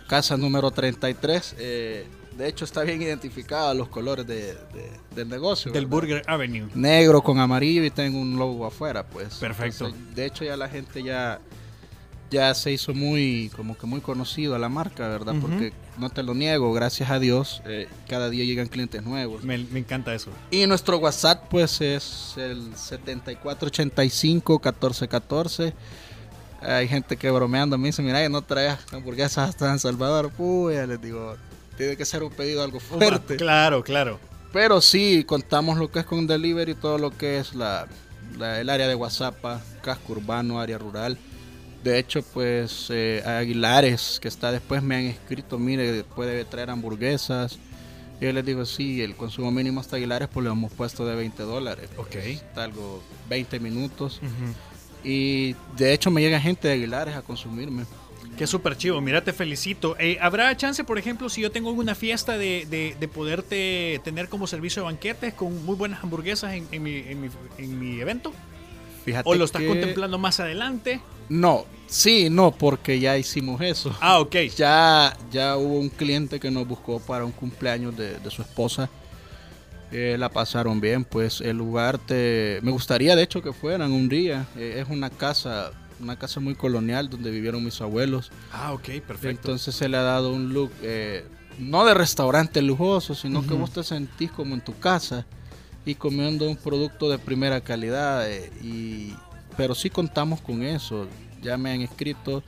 Casa 0.07 0.37
número 0.37 0.69
33. 0.71 1.55
eh, 1.57 2.07
de 2.37 2.47
hecho, 2.47 2.63
está 2.63 2.83
bien 2.83 3.01
identificada 3.01 3.73
los 3.73 3.89
colores 3.89 4.25
de- 4.25 4.53
de- 4.53 4.91
del 5.13 5.27
negocio. 5.27 5.71
Del 5.73 5.85
¿verdad? 5.87 5.97
Burger 5.97 6.23
Avenue. 6.27 6.69
negro 6.73 7.21
con 7.21 7.37
amarillo 7.39 7.83
y 7.83 7.89
tengo 7.89 8.17
un 8.19 8.37
logo 8.37 8.65
afuera, 8.65 9.05
pues. 9.05 9.35
Perfecto. 9.35 9.87
Entonces, 9.87 10.15
de 10.15 10.25
hecho, 10.25 10.45
ya 10.45 10.55
la 10.55 10.69
gente 10.69 11.03
ya 11.03 11.39
ya 12.31 12.53
se 12.53 12.71
hizo 12.71 12.93
muy 12.93 13.51
como 13.55 13.75
que 13.77 13.87
muy 13.87 14.01
conocido 14.01 14.55
a 14.55 14.59
la 14.59 14.69
marca, 14.69 15.07
¿verdad? 15.07 15.33
Porque 15.41 15.73
no 15.99 16.09
te 16.09 16.23
lo 16.23 16.33
niego, 16.33 16.71
gracias 16.73 17.09
a 17.09 17.19
Dios, 17.19 17.61
eh, 17.65 17.87
cada 18.07 18.29
día 18.29 18.45
llegan 18.45 18.67
clientes 18.67 19.03
nuevos. 19.03 19.43
Me, 19.43 19.57
me 19.57 19.79
encanta 19.79 20.13
eso. 20.15 20.31
Y 20.51 20.65
nuestro 20.67 20.97
WhatsApp 20.97 21.45
pues 21.49 21.81
es 21.81 22.33
el 22.37 22.75
7485 22.75 24.53
1414. 24.63 25.73
Hay 26.61 26.87
gente 26.87 27.15
que 27.15 27.31
bromeando 27.31 27.77
me 27.77 27.87
dice, 27.87 28.01
mira, 28.01 28.21
ya 28.21 28.29
no 28.29 28.41
traes 28.41 28.77
hamburguesas 28.91 29.49
hasta 29.49 29.67
San 29.67 29.79
Salvador. 29.79 30.31
Uy, 30.37 30.73
ya 30.73 30.85
les 30.85 31.01
digo, 31.01 31.35
tiene 31.77 31.95
que 31.95 32.05
ser 32.05 32.21
un 32.23 32.31
pedido 32.31 32.63
algo 32.63 32.79
fuerte. 32.79 33.37
Claro, 33.37 33.83
claro. 33.83 34.19
Pero 34.51 34.81
sí, 34.81 35.23
contamos 35.25 35.77
lo 35.77 35.89
que 35.91 35.99
es 35.99 36.05
con 36.05 36.27
delivery, 36.27 36.73
todo 36.75 36.97
lo 36.97 37.15
que 37.15 37.37
es 37.39 37.53
la, 37.55 37.87
la- 38.37 38.59
el 38.59 38.69
área 38.69 38.87
de 38.87 38.95
WhatsApp, 38.95 39.35
casco 39.81 40.13
urbano, 40.13 40.59
área 40.59 40.77
rural. 40.77 41.17
De 41.83 41.97
hecho, 41.97 42.21
pues 42.23 42.87
eh, 42.89 43.23
Aguilares, 43.25 44.19
que 44.21 44.27
está 44.27 44.51
después, 44.51 44.83
me 44.83 44.95
han 44.97 45.05
escrito, 45.05 45.57
mire, 45.57 46.03
puede 46.03 46.43
traer 46.45 46.69
hamburguesas. 46.69 47.57
Y 48.19 48.25
yo 48.25 48.33
les 48.33 48.45
digo, 48.45 48.65
sí, 48.65 49.01
el 49.01 49.15
consumo 49.15 49.49
mínimo 49.49 49.79
hasta 49.79 49.95
Aguilares, 49.95 50.27
pues 50.31 50.43
le 50.43 50.51
hemos 50.51 50.73
puesto 50.73 51.05
de 51.05 51.15
20 51.15 51.43
dólares. 51.43 51.89
Ok. 51.97 52.15
Está 52.15 52.65
algo 52.65 53.01
20 53.29 53.59
minutos. 53.61 54.19
Y 55.03 55.55
de 55.77 55.93
hecho 55.93 56.11
me 56.11 56.21
llega 56.21 56.39
gente 56.41 56.67
de 56.67 56.73
Aguilares 56.73 57.15
a 57.15 57.21
consumirme. 57.21 57.85
Qué 58.37 58.45
súper 58.45 58.75
chivo, 58.77 58.99
mira, 59.01 59.23
te 59.23 59.31
felicito. 59.33 59.95
Eh, 59.99 60.17
¿Habrá 60.21 60.55
chance, 60.57 60.83
por 60.83 60.97
ejemplo, 60.97 61.29
si 61.29 61.41
yo 61.41 61.51
tengo 61.51 61.69
alguna 61.69 61.95
fiesta 61.95 62.37
de, 62.37 62.67
de, 62.69 62.95
de 62.99 63.07
poderte 63.07 63.99
tener 64.03 64.27
como 64.29 64.47
servicio 64.47 64.81
de 64.81 64.85
banquetes 64.87 65.33
con 65.33 65.65
muy 65.65 65.75
buenas 65.75 66.03
hamburguesas 66.03 66.53
en, 66.53 66.67
en 66.71 66.83
mi, 66.83 66.97
en, 66.97 67.21
mi, 67.21 67.29
en 67.57 67.79
mi 67.79 67.99
evento? 68.01 68.33
Fíjate 69.05 69.27
¿O 69.29 69.35
lo 69.35 69.45
estás 69.45 69.61
que- 69.61 69.67
contemplando 69.67 70.17
más 70.17 70.39
adelante? 70.41 70.99
No, 71.29 71.65
sí, 71.87 72.29
no, 72.29 72.51
porque 72.51 72.99
ya 72.99 73.17
hicimos 73.17 73.61
eso. 73.61 73.95
Ah, 74.01 74.19
ok. 74.19 74.35
Ya, 74.57 75.15
ya 75.31 75.57
hubo 75.57 75.79
un 75.79 75.89
cliente 75.89 76.39
que 76.39 76.51
nos 76.51 76.67
buscó 76.67 76.99
para 76.99 77.23
un 77.23 77.31
cumpleaños 77.31 77.95
de, 77.95 78.19
de 78.19 78.31
su 78.31 78.41
esposa. 78.41 78.89
Eh, 79.91 80.17
la 80.19 80.29
pasaron 80.29 80.79
bien, 80.79 81.03
pues 81.03 81.41
el 81.41 81.57
lugar 81.57 81.97
te... 81.97 82.59
Me 82.61 82.71
gustaría 82.71 83.15
de 83.15 83.23
hecho 83.23 83.41
que 83.41 83.53
fueran 83.53 83.91
un 83.91 84.07
día. 84.07 84.45
Eh, 84.55 84.83
es 84.83 84.89
una 84.89 85.09
casa, 85.09 85.71
una 85.99 86.17
casa 86.17 86.39
muy 86.39 86.53
colonial 86.53 87.09
donde 87.09 87.31
vivieron 87.31 87.63
mis 87.63 87.81
abuelos. 87.81 88.31
Ah, 88.51 88.73
ok, 88.73 88.85
perfecto. 89.07 89.29
Entonces 89.29 89.73
se 89.73 89.89
le 89.89 89.97
ha 89.97 90.03
dado 90.03 90.31
un 90.31 90.53
look, 90.53 90.71
eh, 90.83 91.25
no 91.57 91.85
de 91.85 91.95
restaurante 91.95 92.61
lujoso, 92.61 93.15
sino 93.15 93.45
que 93.45 93.55
vos 93.55 93.71
te 93.71 93.83
sentís 93.83 94.31
como 94.31 94.53
en 94.53 94.61
tu 94.61 94.77
casa 94.77 95.25
y 95.85 95.95
comiendo 95.95 96.47
un 96.47 96.55
producto 96.55 97.09
de 97.09 97.17
primera 97.17 97.61
calidad. 97.61 98.27
y, 98.61 99.15
pero 99.59 99.75
sí 99.75 99.89
contamos 99.89 100.39
con 100.39 100.63
eso. 100.63 101.05
Ya 101.41 101.57
me 101.57 101.73
han 101.73 101.81
escrito 101.81 102.41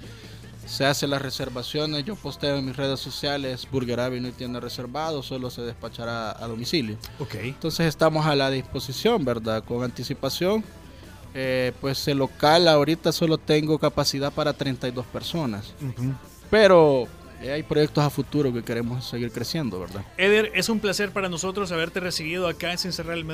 se 0.66 0.86
hacen 0.86 1.10
las 1.10 1.22
reservaciones. 1.22 2.06
Yo 2.06 2.16
posteo 2.16 2.56
en 2.56 2.66
mis 2.66 2.78
redes 2.78 3.02
sociales, 3.02 3.68
Burger 3.70 4.00
Avenue 4.00 4.32
tiene 4.32 4.62
reservado, 4.62 5.22
solo 5.22 5.50
se 5.50 5.62
despachará 5.64 6.32
a 6.32 6.48
domicilio. 6.48 6.96
Ok. 7.20 7.36
Entonces 7.42 7.88
estamos 7.88 8.26
a 8.26 8.34
la 8.34 8.50
disposición, 8.50 9.26
¿verdad? 9.26 9.62
Con 9.66 9.84
anticipación. 9.84 10.64
Eh, 11.34 11.74
pues 11.82 12.08
el 12.08 12.20
local 12.20 12.70
ahorita 12.70 13.12
solo 13.12 13.38
tengo 13.38 13.78
capacidad 13.78 14.32
para 14.32 14.54
32 14.54 15.06
personas. 15.08 15.74
Ujú. 15.82 16.14
Pero 16.50 17.04
eh, 17.04 17.08
hay 17.50 17.64
proyectos 17.64 18.04
a 18.04 18.10
futuro 18.10 18.54
que 18.54 18.64
queremos 18.64 19.06
seguir 19.06 19.32
creciendo, 19.32 19.80
¿verdad? 19.80 20.04
Eder, 20.18 20.52
es 20.54 20.70
un 20.70 20.80
placer 20.80 21.12
para 21.12 21.30
nosotros 21.30 21.72
haberte 21.72 22.00
recibido 22.00 22.48
acá 22.48 22.72
en 22.72 22.78
Sin 22.78 22.92
Cerrar 22.94 23.18
el 23.18 23.26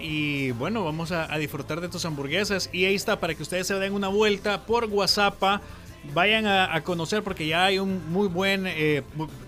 y 0.00 0.50
bueno, 0.52 0.84
vamos 0.84 1.12
a, 1.12 1.32
a 1.32 1.38
disfrutar 1.38 1.80
de 1.80 1.88
tus 1.88 2.04
hamburguesas 2.04 2.68
y 2.72 2.84
ahí 2.84 2.94
está 2.94 3.18
para 3.20 3.34
que 3.34 3.42
ustedes 3.42 3.66
se 3.66 3.74
den 3.74 3.94
una 3.94 4.08
vuelta 4.08 4.66
por 4.66 4.84
WhatsApp. 4.84 5.42
Vayan 6.14 6.46
a, 6.46 6.74
a 6.74 6.82
conocer 6.82 7.22
porque 7.22 7.46
ya 7.46 7.64
hay 7.66 7.78
un 7.78 8.10
muy 8.12 8.28
buen, 8.28 8.66
eh, 8.66 9.02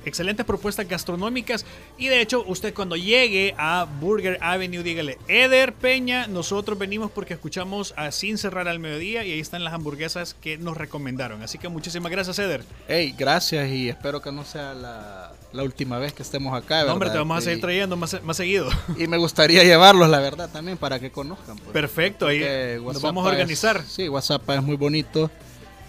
excelentes 0.05 0.45
propuestas 0.47 0.87
gastronómicas 0.89 1.65
y 1.97 2.09
de 2.09 2.21
hecho 2.21 2.45
usted 2.47 2.73
cuando 2.75 2.97
llegue 2.97 3.55
a 3.59 3.87
Burger 4.01 4.39
Avenue 4.41 4.83
dígale, 4.83 5.19
Eder 5.29 5.73
Peña, 5.73 6.27
nosotros 6.27 6.79
venimos 6.79 7.11
porque 7.11 7.35
escuchamos 7.35 7.95
a 7.97 8.11
Sin 8.13 8.39
Cerrar 8.39 8.69
al 8.69 8.79
Mediodía 8.79 9.25
y 9.25 9.33
ahí 9.33 9.41
están 9.41 9.65
las 9.65 9.73
hamburguesas 9.75 10.35
que 10.41 10.59
nos 10.59 10.77
recomendaron. 10.77 11.43
Así 11.43 11.59
que 11.59 11.69
muchísimas 11.69 12.11
gracias 12.13 12.39
Eder. 12.39 12.65
Hey, 12.89 13.15
gracias 13.17 13.69
y 13.71 13.89
espero 13.89 14.21
que 14.23 14.31
no 14.33 14.45
sea 14.45 14.75
la, 14.75 15.33
la 15.53 15.63
última 15.63 15.99
vez 15.99 16.13
que 16.13 16.23
estemos 16.23 16.55
acá, 16.57 16.85
No, 16.85 16.93
hombre, 16.93 17.11
te 17.11 17.19
vamos 17.19 17.39
a 17.39 17.41
seguir 17.41 17.61
trayendo 17.61 17.97
más, 17.97 18.23
más 18.23 18.37
seguido. 18.37 18.69
Y 18.99 19.07
me 19.07 19.17
gustaría 19.17 19.65
llevarlos, 19.65 20.09
la 20.09 20.21
verdad, 20.21 20.49
también 20.51 20.77
para 20.77 20.99
que 21.01 21.11
conozcan. 21.11 21.57
pues. 21.57 21.71
Perfecto, 21.71 22.27
ahí 22.27 22.41
nos 22.83 23.01
vamos 23.03 23.25
a 23.27 23.29
es- 23.29 23.33
organizar. 23.33 23.83
sí, 23.87 24.09
WhatsApp 24.09 24.49
es 24.51 24.63
muy 24.63 24.77
bonito 24.77 25.31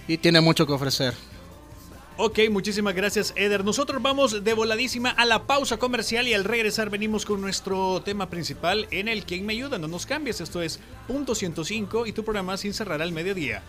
y 0.10 0.17
tiene 0.17 0.41
mucho 0.41 0.65
que 0.65 0.74
ofrecer. 0.74 1.13
Ok, 2.17 2.39
muchísimas 2.50 2.95
gracias, 2.95 3.32
Eder. 3.38 3.63
Nosotros 3.63 4.02
vamos 4.02 4.43
de 4.43 4.54
voladísima 4.54 5.12
a 5.12 5.24
la 5.24 5.45
pausa 5.45 5.78
comercial 5.78 6.28
y 6.28 6.34
al 6.34 6.43
regresar 6.43 6.89
venimos 6.89 7.26
con 7.26 7.39
nuestro 7.39 8.02
tema 8.02 8.30
principal 8.30 8.88
en 8.91 9.08
el 9.08 9.24
Quién 9.24 9.45
me 9.45 9.54
ayuda. 9.54 9.78
No 9.78 9.88
nos 9.88 10.06
cambies. 10.06 10.41
Esto 10.41 10.62
es 10.62 10.80
Punto 11.08 11.36
105 11.36 12.08
y 12.08 12.12
tu 12.12 12.24
programa 12.24 12.58
sin 12.58 12.74
cerrar 12.74 13.02
al 13.04 13.12
mediodía. 13.12 13.62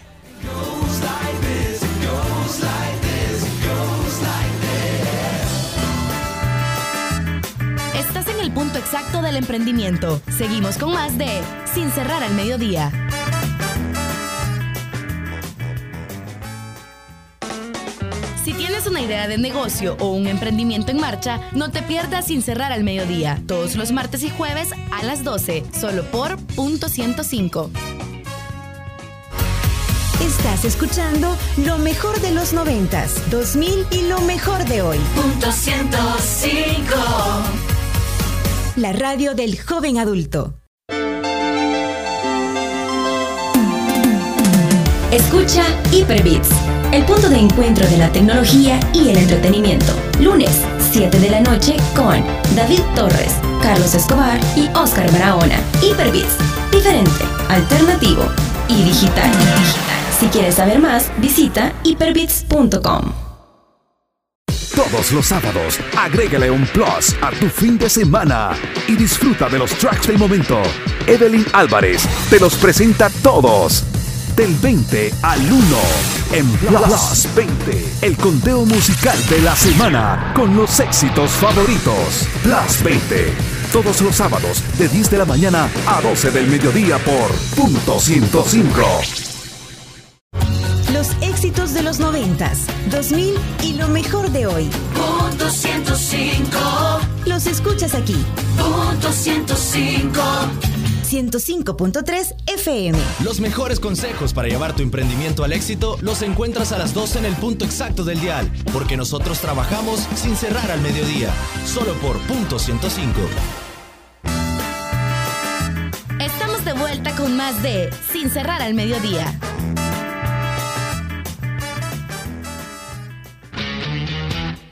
Estás 7.94 8.28
en 8.28 8.40
el 8.40 8.50
punto 8.50 8.78
exacto 8.78 9.20
del 9.20 9.36
emprendimiento. 9.36 10.22
Seguimos 10.36 10.78
con 10.78 10.92
más 10.92 11.16
de 11.18 11.42
Sin 11.72 11.90
cerrar 11.90 12.22
al 12.24 12.34
mediodía. 12.34 12.90
Si 18.44 18.54
tienes 18.54 18.86
una 18.86 19.02
idea 19.02 19.28
de 19.28 19.36
negocio 19.36 19.96
o 20.00 20.12
un 20.12 20.26
emprendimiento 20.26 20.90
en 20.90 21.00
marcha, 21.00 21.40
no 21.52 21.70
te 21.70 21.82
pierdas 21.82 22.26
Sin 22.26 22.42
cerrar 22.42 22.72
al 22.72 22.84
mediodía, 22.84 23.42
todos 23.46 23.76
los 23.76 23.92
martes 23.92 24.22
y 24.22 24.30
jueves 24.30 24.70
a 24.92 25.04
las 25.04 25.24
12, 25.24 25.64
solo 25.78 26.04
por 26.04 26.36
punto 26.54 26.88
105. 26.88 27.70
Estás 30.20 30.64
escuchando 30.64 31.36
lo 31.64 31.78
mejor 31.78 32.20
de 32.20 32.30
los 32.30 32.52
noventas, 32.52 33.30
2000 33.30 33.86
y 33.90 34.02
lo 34.08 34.20
mejor 34.20 34.64
de 34.64 34.82
hoy. 34.82 34.98
Punto 35.14 35.50
105. 35.50 36.94
La 38.76 38.92
radio 38.92 39.34
del 39.34 39.60
joven 39.60 39.98
adulto. 39.98 40.54
Escucha 45.10 45.64
Hyperbits, 45.90 46.50
el 46.92 47.04
punto 47.04 47.28
de 47.28 47.38
encuentro 47.38 47.86
de 47.88 47.96
la 47.96 48.10
tecnología 48.10 48.80
y 48.92 49.10
el 49.10 49.18
entretenimiento. 49.18 49.92
Lunes, 50.18 50.62
7 50.90 51.18
de 51.18 51.30
la 51.30 51.40
noche 51.40 51.76
con 51.94 52.24
David 52.56 52.80
Torres, 52.94 53.34
Carlos 53.62 53.94
Escobar 53.94 54.40
y 54.56 54.68
Oscar 54.76 55.10
Barahona. 55.12 55.60
Hyperbits, 55.82 56.36
diferente, 56.72 57.24
alternativo 57.48 58.24
y 58.68 58.82
digital. 58.82 59.30
Si 60.18 60.26
quieres 60.26 60.56
saber 60.56 60.80
más, 60.80 61.10
visita 61.18 61.72
hyperbits.com. 61.84 63.12
Todos 64.74 65.12
los 65.12 65.26
sábados, 65.26 65.78
agrégale 65.96 66.50
un 66.50 66.66
plus 66.66 67.14
a 67.20 67.30
tu 67.30 67.48
fin 67.48 67.76
de 67.76 67.88
semana 67.90 68.52
y 68.88 68.96
disfruta 68.96 69.48
de 69.48 69.58
los 69.58 69.72
tracks 69.72 70.06
del 70.06 70.18
momento. 70.18 70.62
Evelyn 71.06 71.44
Álvarez 71.52 72.02
te 72.30 72.38
los 72.38 72.54
presenta 72.54 73.10
todos. 73.22 73.84
Del 74.40 74.54
20 74.54 75.12
al 75.20 75.52
1 75.52 75.76
en 76.32 76.50
Plus 76.52 77.28
20, 77.34 77.92
el 78.00 78.16
conteo 78.16 78.64
musical 78.64 79.18
de 79.28 79.42
la 79.42 79.54
semana 79.54 80.32
con 80.34 80.56
los 80.56 80.80
éxitos 80.80 81.30
favoritos. 81.32 82.26
Plus 82.42 82.82
20, 82.82 83.34
todos 83.70 84.00
los 84.00 84.16
sábados 84.16 84.62
de 84.78 84.88
10 84.88 85.10
de 85.10 85.18
la 85.18 85.26
mañana 85.26 85.68
a 85.86 86.00
12 86.00 86.30
del 86.30 86.46
mediodía 86.46 86.96
por 87.00 87.30
punto 87.54 88.00
105. 88.00 88.80
Los 90.94 91.08
éxitos 91.20 91.74
de 91.74 91.82
los 91.82 92.00
noventas, 92.00 92.60
2000 92.90 93.34
y 93.62 93.74
lo 93.74 93.88
mejor 93.88 94.30
de 94.30 94.46
hoy. 94.46 94.70
Punto 94.94 95.50
105. 95.50 96.48
Los 97.26 97.46
escuchas 97.46 97.94
aquí, 97.94 98.16
Punto 98.56 99.12
105. 99.12 100.79
105.3 101.10 102.34
FM. 102.46 102.96
Los 103.24 103.40
mejores 103.40 103.80
consejos 103.80 104.32
para 104.32 104.46
llevar 104.46 104.76
tu 104.76 104.82
emprendimiento 104.84 105.42
al 105.42 105.52
éxito 105.52 105.98
los 106.02 106.22
encuentras 106.22 106.70
a 106.70 106.78
las 106.78 106.94
12 106.94 107.18
en 107.18 107.24
el 107.24 107.34
punto 107.34 107.64
exacto 107.64 108.04
del 108.04 108.20
dial, 108.20 108.48
porque 108.72 108.96
nosotros 108.96 109.40
trabajamos 109.40 110.06
sin 110.14 110.36
cerrar 110.36 110.70
al 110.70 110.80
mediodía, 110.80 111.30
solo 111.66 111.94
por 111.94 112.16
punto 112.20 112.60
105. 112.60 113.12
Estamos 116.20 116.64
de 116.64 116.74
vuelta 116.74 117.16
con 117.16 117.36
más 117.36 117.60
de 117.60 117.90
Sin 118.12 118.30
cerrar 118.30 118.62
al 118.62 118.74
mediodía. 118.74 119.36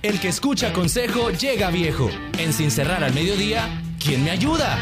El 0.03 0.21
que 0.21 0.29
escucha 0.29 0.73
consejo 0.73 1.31
llega 1.31 1.71
viejo. 1.71 2.09
En 2.39 2.53
Sin 2.53 2.71
cerrar 2.71 3.03
al 3.03 3.13
mediodía, 3.13 3.83
¿quién 3.99 4.23
me 4.23 4.31
ayuda? 4.31 4.79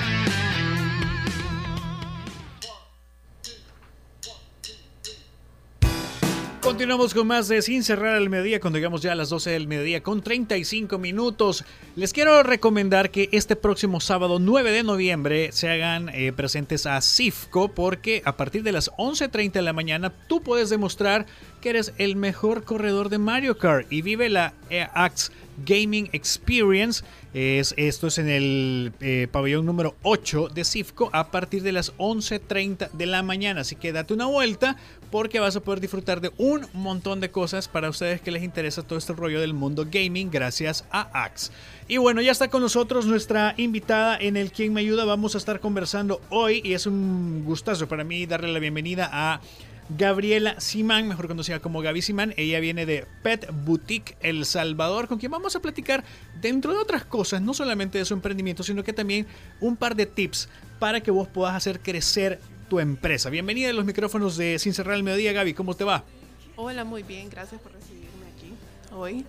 Continuamos 6.77 7.15
con 7.15 7.27
más 7.27 7.49
de 7.49 7.62
Sin 7.62 7.83
cerrar 7.83 8.17
al 8.17 8.29
mediodía 8.29 8.61
cuando 8.61 8.79
llegamos 8.79 9.01
ya 9.01 9.12
a 9.12 9.15
las 9.15 9.31
12 9.31 9.49
del 9.49 9.67
mediodía 9.67 10.03
con 10.03 10.21
35 10.21 10.99
minutos. 10.99 11.65
Les 11.97 12.12
quiero 12.12 12.43
recomendar 12.43 13.11
que 13.11 13.31
este 13.33 13.57
próximo 13.57 13.99
sábado 13.99 14.39
9 14.39 14.73
de 14.73 14.83
noviembre 14.83 15.53
se 15.53 15.71
hagan 15.71 16.11
eh, 16.11 16.35
presentes 16.37 16.85
a 16.85 17.01
CIFCO 17.01 17.69
porque 17.69 18.21
a 18.27 18.37
partir 18.37 18.62
de 18.62 18.73
las 18.73 18.91
11.30 18.93 19.53
de 19.53 19.62
la 19.62 19.73
mañana 19.73 20.12
tú 20.29 20.43
puedes 20.43 20.69
demostrar 20.69 21.25
que 21.62 21.71
eres 21.71 21.95
el 21.97 22.15
mejor 22.15 22.65
corredor 22.65 23.09
de 23.09 23.17
Mario 23.17 23.57
Kart 23.57 23.91
y 23.91 24.03
vive 24.03 24.29
la 24.29 24.53
eh, 24.69 24.87
AX 24.93 25.33
Gaming 25.65 26.11
Experience. 26.12 27.03
Es, 27.33 27.75
esto 27.77 28.07
es 28.07 28.19
en 28.19 28.29
el 28.29 28.93
eh, 29.01 29.29
pabellón 29.31 29.67
número 29.67 29.95
8 30.03 30.49
de 30.55 30.65
CIFCO 30.65 31.11
a 31.12 31.31
partir 31.31 31.62
de 31.62 31.73
las 31.73 31.95
11.30 31.97 32.91
de 32.91 33.07
la 33.07 33.23
mañana. 33.23 33.62
Así 33.62 33.77
que 33.77 33.93
date 33.93 34.15
una 34.15 34.27
vuelta 34.27 34.77
porque 35.11 35.40
vas 35.40 35.57
a 35.57 35.61
poder 35.61 35.81
disfrutar 35.81 36.21
de 36.21 36.33
un 36.37 36.66
montón 36.73 37.21
de 37.21 37.31
cosas 37.31 37.69
para 37.69 37.88
ustedes 37.88 38.21
que 38.21 38.31
les 38.31 38.42
interesa 38.42 38.83
todo 38.83 38.99
este 38.99 39.12
rollo 39.12 39.40
del 39.40 39.55
mundo 39.55 39.87
gaming 39.90 40.31
gracias 40.31 40.85
a 40.90 41.25
Axe. 41.25 41.51
Y 41.88 41.99
bueno, 41.99 42.21
ya 42.21 42.33
está 42.33 42.49
con 42.49 42.62
nosotros 42.62 43.07
nuestra 43.07 43.55
invitada 43.57 44.16
en 44.19 44.37
el 44.37 44.51
Quien 44.51 44.73
Me 44.73 44.81
Ayuda. 44.81 45.05
Vamos 45.05 45.35
a 45.35 45.38
estar 45.38 45.61
conversando 45.61 46.21
hoy 46.31 46.61
y 46.64 46.75
es 46.75 46.87
un 46.87 47.45
gustazo 47.45 47.88
para 47.88 48.05
mí 48.05 48.27
darle 48.27 48.53
la 48.53 48.59
bienvenida 48.59 49.09
a 49.12 49.40
Gabriela 49.88 50.59
Simán, 50.59 51.07
mejor 51.07 51.29
conocida 51.29 51.61
como 51.61 51.81
Gaby 51.81 52.03
Simán. 52.03 52.35
Ella 52.37 52.59
viene 52.61 52.87
de 52.87 53.07
Pet 53.23 53.49
Boutique 53.64 54.16
El 54.21 54.45
Salvador, 54.45 55.07
con 55.07 55.19
quien 55.19 55.31
vamos 55.31 55.55
a 55.55 55.61
platicar, 55.61 56.05
dentro 56.40 56.73
de 56.73 56.79
otras 56.79 57.05
cosas, 57.05 57.40
no 57.40 57.55
solamente 57.55 57.99
de 57.99 58.05
su 58.05 58.14
emprendimiento, 58.14 58.62
sino 58.62 58.83
que 58.83 58.92
también 58.92 59.27
un 59.61 59.77
par 59.77 59.95
de 59.95 60.07
tips 60.07 60.49
para 60.79 61.01
que 61.01 61.11
vos 61.11 61.29
puedas 61.29 61.55
hacer 61.55 61.81
crecer 61.81 62.40
tu 62.68 62.81
empresa. 62.81 63.31
Bienvenida 63.31 63.70
a 63.70 63.72
los 63.72 63.85
micrófonos 63.85 64.37
de 64.37 64.59
Sin 64.59 64.74
Cerrar 64.74 64.96
el 64.96 65.02
Mediodía, 65.02 65.33
Gaby. 65.33 65.55
¿Cómo 65.55 65.74
te 65.74 65.85
va? 65.85 66.02
Hola, 66.57 66.85
muy 66.85 67.02
bien, 67.02 67.29
gracias 67.31 67.61
por 67.61 67.72
recibirme 67.72 68.26
aquí 68.37 68.52
hoy. 68.94 69.24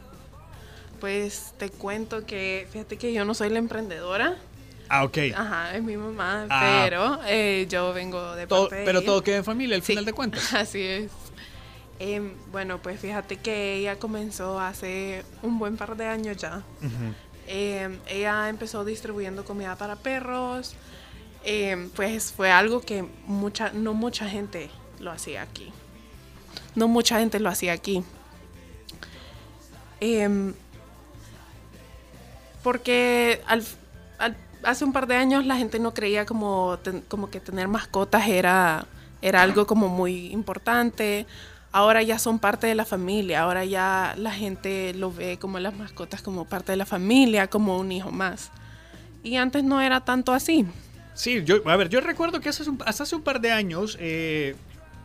Pues 1.00 1.54
te 1.60 1.70
cuento 1.70 2.26
que, 2.26 2.68
fíjate 2.72 2.98
que 2.98 3.14
yo 3.14 3.26
no 3.26 3.34
soy 3.34 3.50
la 3.50 3.60
emprendedora. 3.60 4.38
Ah, 4.90 5.04
ok. 5.04 5.18
Ajá, 5.36 5.76
es 5.76 5.84
mi 5.84 5.98
mamá, 5.98 6.48
Ah. 6.50 6.82
pero 6.86 7.20
eh, 7.28 7.68
yo 7.70 7.94
vengo 7.94 8.36
de 8.36 8.48
Todo- 8.48 8.70
parte 8.70 8.84
pero 8.86 9.02
todo 9.02 9.22
queda 9.22 9.38
en 9.38 9.44
familia 9.44 9.76
al 9.76 9.82
Sí, 9.84 9.88
final 9.92 10.06
de 10.06 10.14
cuentas. 10.14 10.52
Así 10.54 10.82
es. 10.82 11.12
Em, 12.00 12.32
bueno, 12.52 12.80
pues 12.82 13.00
fíjate 13.00 13.38
que 13.38 13.76
ella 13.76 13.98
comenzó 14.00 14.60
hace 14.60 15.24
un 15.44 15.60
buen 15.60 15.78
par 15.78 15.98
de 15.98 16.06
años 16.06 16.38
ya. 16.38 16.62
Em, 17.48 17.98
ella 18.08 18.50
empezó 18.50 18.86
distribuyendo 18.86 19.44
comida 19.46 19.76
para 19.76 19.96
perros. 19.98 20.76
Em, 21.50 21.90
pues 21.92 22.34
fue 22.34 22.52
algo 22.52 22.82
que 22.82 23.06
mucha, 23.26 23.72
no 23.72 23.94
mucha 23.94 24.28
gente 24.28 24.70
lo 25.00 25.12
hacía 25.12 25.42
aquí. 25.44 25.72
No 26.76 26.90
mucha 26.90 27.20
gente 27.20 27.40
lo 27.40 27.48
hacía 27.48 27.72
aquí. 27.72 28.04
Em, 30.02 30.54
porque 32.64 33.42
al- 33.48 33.64
al- 34.20 34.36
hace 34.64 34.84
un 34.84 34.92
par 34.92 35.08
de 35.08 35.16
años 35.16 35.46
la 35.46 35.56
gente 35.56 35.80
no 35.80 35.94
creía 35.94 36.26
como, 36.26 36.78
ten- 36.84 37.02
como 37.08 37.30
que 37.30 37.40
tener 37.40 37.68
mascotas 37.70 38.28
era, 38.28 38.86
era 39.22 39.42
algo 39.42 39.66
como 39.66 39.88
muy 39.88 40.28
importante. 40.34 41.26
Ahora 41.72 42.02
ya 42.04 42.20
son 42.20 42.40
parte 42.40 42.68
de 42.68 42.76
la 42.76 42.84
familia, 42.86 43.42
ahora 43.44 43.64
ya 43.64 44.16
la 44.18 44.32
gente 44.32 44.94
lo 44.96 45.12
ve 45.14 45.38
como 45.40 45.60
las 45.60 45.76
mascotas 45.76 46.22
como 46.22 46.46
parte 46.46 46.74
de 46.74 46.78
la 46.78 46.86
familia, 46.86 47.48
como 47.48 47.78
un 47.78 47.92
hijo 47.92 48.12
más. 48.12 48.52
Y 49.24 49.36
antes 49.38 49.64
no 49.64 49.80
era 49.82 50.02
tanto 50.02 50.34
así. 50.34 50.66
Sí, 51.18 51.42
yo, 51.44 51.68
a 51.68 51.76
ver, 51.76 51.90
yo 51.90 52.00
recuerdo 52.00 52.40
que 52.40 52.50
hace 52.50 52.70
un- 52.70 52.82
hasta 52.86 53.04
hace 53.04 53.16
un 53.16 53.24
par 53.24 53.42
de 53.42 53.52
años 53.52 53.98
eh, 54.00 54.56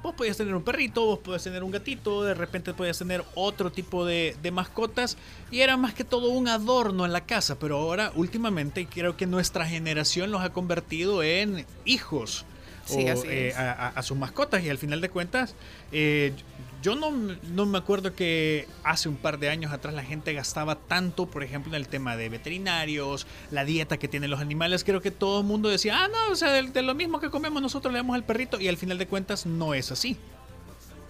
vos 0.02 0.14
podías 0.14 0.36
tener 0.36 0.54
un 0.54 0.62
perrito, 0.62 1.06
vos 1.06 1.18
podías 1.20 1.42
tener 1.42 1.62
un 1.64 1.70
gatito, 1.70 2.22
de 2.22 2.34
repente 2.34 2.74
podías 2.74 2.98
tener 2.98 3.24
otro 3.34 3.72
tipo 3.72 4.04
de, 4.04 4.36
de 4.42 4.50
mascotas 4.50 5.16
y 5.50 5.60
era 5.60 5.78
más 5.78 5.94
que 5.94 6.04
todo 6.04 6.28
un 6.28 6.48
adorno 6.48 7.06
en 7.06 7.12
la 7.12 7.22
casa, 7.24 7.58
pero 7.58 7.76
ahora 7.78 8.12
últimamente 8.14 8.86
creo 8.86 9.16
que 9.16 9.24
nuestra 9.26 9.64
generación 9.66 10.30
los 10.30 10.42
ha 10.42 10.50
convertido 10.52 11.22
en 11.22 11.64
hijos. 11.86 12.44
Sí, 12.84 13.06
o, 13.08 13.12
así 13.12 13.28
eh, 13.28 13.48
es. 13.48 13.56
a, 13.56 13.72
a- 13.72 13.88
a 13.90 14.02
sus 14.02 14.18
mascotas 14.18 14.62
y 14.64 14.68
al 14.68 14.76
final 14.76 15.00
de 15.00 15.08
cuentas 15.08 15.54
eh, 15.92 16.32
yo 16.82 16.96
no, 16.96 17.10
no 17.10 17.66
me 17.66 17.78
acuerdo 17.78 18.14
que 18.14 18.68
hace 18.84 19.08
un 19.08 19.16
par 19.16 19.38
de 19.38 19.48
años 19.48 19.72
atrás 19.72 19.94
la 19.94 20.02
gente 20.02 20.32
gastaba 20.34 20.74
tanto 20.74 21.26
por 21.26 21.42
ejemplo 21.42 21.72
en 21.72 21.76
el 21.76 21.88
tema 21.88 22.16
de 22.16 22.28
veterinarios 22.28 23.26
la 23.50 23.64
dieta 23.64 23.96
que 23.96 24.08
tienen 24.08 24.30
los 24.30 24.40
animales 24.40 24.84
creo 24.84 25.00
que 25.00 25.10
todo 25.10 25.40
el 25.40 25.46
mundo 25.46 25.68
decía 25.68 26.04
ah 26.04 26.08
no 26.08 26.32
o 26.32 26.36
sea 26.36 26.50
de, 26.52 26.62
de 26.62 26.82
lo 26.82 26.94
mismo 26.94 27.20
que 27.20 27.30
comemos 27.30 27.62
nosotros 27.62 27.92
le 27.92 28.00
damos 28.00 28.14
al 28.14 28.24
perrito 28.24 28.60
y 28.60 28.68
al 28.68 28.76
final 28.76 28.98
de 28.98 29.06
cuentas 29.06 29.46
no 29.46 29.74
es 29.74 29.90
así 29.92 30.16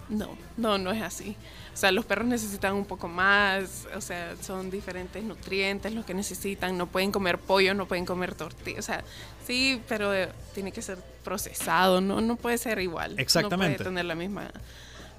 No, 0.09 0.37
no, 0.57 0.77
no 0.77 0.91
es 0.91 1.01
así. 1.01 1.35
O 1.73 1.77
sea, 1.77 1.91
los 1.91 2.05
perros 2.05 2.27
necesitan 2.27 2.73
un 2.75 2.85
poco 2.85 3.07
más, 3.07 3.87
o 3.95 4.01
sea, 4.01 4.35
son 4.41 4.69
diferentes 4.69 5.23
nutrientes 5.23 5.91
los 5.93 6.05
que 6.05 6.13
necesitan, 6.13 6.77
no 6.77 6.85
pueden 6.87 7.11
comer 7.11 7.39
pollo, 7.39 7.73
no 7.73 7.87
pueden 7.87 8.05
comer 8.05 8.35
tortilla, 8.35 8.79
o 8.79 8.83
sea, 8.83 9.03
sí, 9.47 9.81
pero 9.87 10.11
tiene 10.53 10.71
que 10.71 10.83
ser 10.83 10.99
procesado, 11.23 11.99
no, 11.99 12.21
no 12.21 12.35
puede 12.35 12.59
ser 12.59 12.77
igual. 12.79 13.15
Exactamente. 13.17 13.71
No 13.71 13.77
puede 13.77 13.89
tener 13.89 14.05
la 14.05 14.13
misma. 14.13 14.51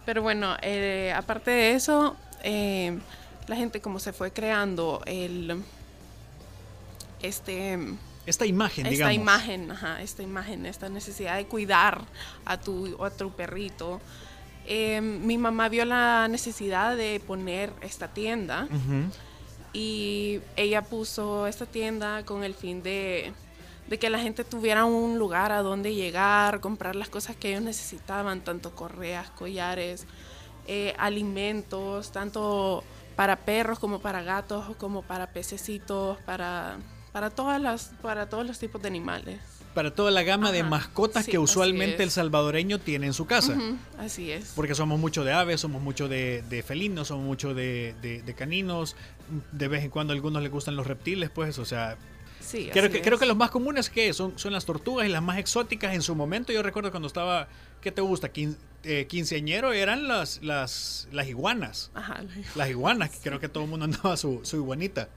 Pero 0.04 0.22
bueno, 0.22 0.56
eh, 0.62 1.12
aparte 1.16 1.50
de 1.50 1.72
eso, 1.72 2.16
eh, 2.42 2.98
la 3.46 3.56
gente 3.56 3.80
como 3.80 3.98
se 3.98 4.12
fue 4.12 4.32
creando 4.32 5.02
el, 5.06 5.62
este, 7.22 7.78
esta 8.26 8.46
imagen 8.46 8.86
esta 8.86 9.08
digamos 9.08 9.14
imagen, 9.14 9.70
ajá, 9.70 10.02
esta 10.02 10.22
imagen, 10.22 10.66
esta 10.66 10.88
necesidad 10.88 11.36
de 11.36 11.46
cuidar 11.46 12.02
a 12.44 12.58
tu, 12.58 13.02
a 13.02 13.10
tu 13.10 13.30
perrito. 13.32 14.00
Eh, 14.66 15.00
mi 15.00 15.36
mamá 15.36 15.68
vio 15.68 15.84
la 15.84 16.26
necesidad 16.28 16.96
de 16.96 17.20
poner 17.26 17.70
esta 17.82 18.08
tienda 18.08 18.66
y 19.74 20.40
ella 20.56 20.82
puso 20.82 21.46
esta 21.46 21.66
tienda 21.66 22.24
con 22.24 22.44
el 22.44 22.54
fin 22.54 22.82
de, 22.82 23.32
de 23.88 23.98
que 23.98 24.08
la 24.10 24.18
gente 24.18 24.44
tuviera 24.44 24.84
un 24.84 25.18
lugar 25.18 25.52
a 25.52 25.62
donde 25.62 25.94
llegar, 25.94 26.60
comprar 26.60 26.96
las 26.96 27.08
cosas 27.08 27.36
que 27.36 27.50
ellos 27.50 27.62
necesitaban, 27.62 28.40
tanto 28.42 28.74
correas, 28.74 29.30
collares, 29.30 30.06
eh, 30.66 30.94
alimentos, 30.98 32.10
tanto 32.12 32.82
para 33.16 33.36
perros 33.36 33.78
como 33.78 34.00
para 34.00 34.22
gatos, 34.22 34.74
como 34.76 35.02
para 35.02 35.28
pececitos, 35.32 36.18
para, 36.26 36.78
para, 37.12 37.30
todas 37.30 37.60
las, 37.60 37.92
para 38.02 38.28
todos 38.28 38.46
los 38.46 38.58
tipos 38.58 38.80
de 38.82 38.88
animales. 38.88 39.38
para 39.74 39.94
toda 39.94 40.10
la 40.10 40.22
gama 40.22 40.50
de 40.52 40.62
mascotas 40.62 41.24
sí, 41.26 41.32
que 41.32 41.38
usualmente 41.38 42.02
el 42.02 42.10
salvadoreño 42.10 42.78
tiene 42.80 43.06
en 43.06 43.12
su 43.12 43.26
casa 43.26 43.56
así 43.98 44.30
es. 44.30 44.52
Porque 44.56 44.74
somos 44.74 44.98
mucho 44.98 45.24
de 45.24 45.32
aves, 45.32 45.60
somos 45.60 45.82
mucho 45.82 46.08
de, 46.08 46.42
de 46.48 46.62
felinos, 46.62 47.08
somos 47.08 47.24
mucho 47.26 47.52
de, 47.54 47.94
de- 48.00 48.22
de 48.22 48.34
caninos. 48.34 48.96
De 49.52 49.68
vez 49.68 49.84
en 49.84 49.90
cuando 49.90 50.12
a 50.12 50.16
algunos 50.16 50.42
les 50.42 50.50
gustan 50.50 50.74
los 50.76 50.86
reptiles, 50.86 51.28
pues, 51.30 51.58
o 51.58 51.64
sea. 51.64 51.96
Sí, 52.44 52.68
creo, 52.72 52.90
que, 52.90 53.00
creo 53.00 53.18
que 53.18 53.26
los 53.26 53.36
más 53.36 53.50
comunes 53.50 53.88
que 53.90 54.12
son, 54.12 54.38
son 54.38 54.52
las 54.52 54.64
tortugas 54.64 55.06
y 55.06 55.08
las 55.08 55.22
más 55.22 55.38
exóticas 55.38 55.94
en 55.94 56.02
su 56.02 56.14
momento. 56.14 56.52
Yo 56.52 56.62
recuerdo 56.62 56.90
cuando 56.90 57.08
estaba, 57.08 57.48
¿qué 57.80 57.90
te 57.90 58.00
gusta? 58.02 58.32
Quin- 58.32 58.56
eh, 58.84 59.06
quinceañero 59.08 59.72
eran 59.72 60.06
las, 60.08 60.42
las, 60.42 61.08
las 61.10 61.26
iguanas. 61.26 61.90
Ajá, 61.94 62.20
Las 62.54 62.68
iguanas, 62.68 63.10
que 63.10 63.18
creo 63.28 63.40
que 63.40 63.48
todo 63.48 63.64
el 63.64 63.70
mundo 63.70 63.84
andaba 63.86 64.16
su, 64.16 64.40
su 64.44 64.56
iguanita. 64.56 65.08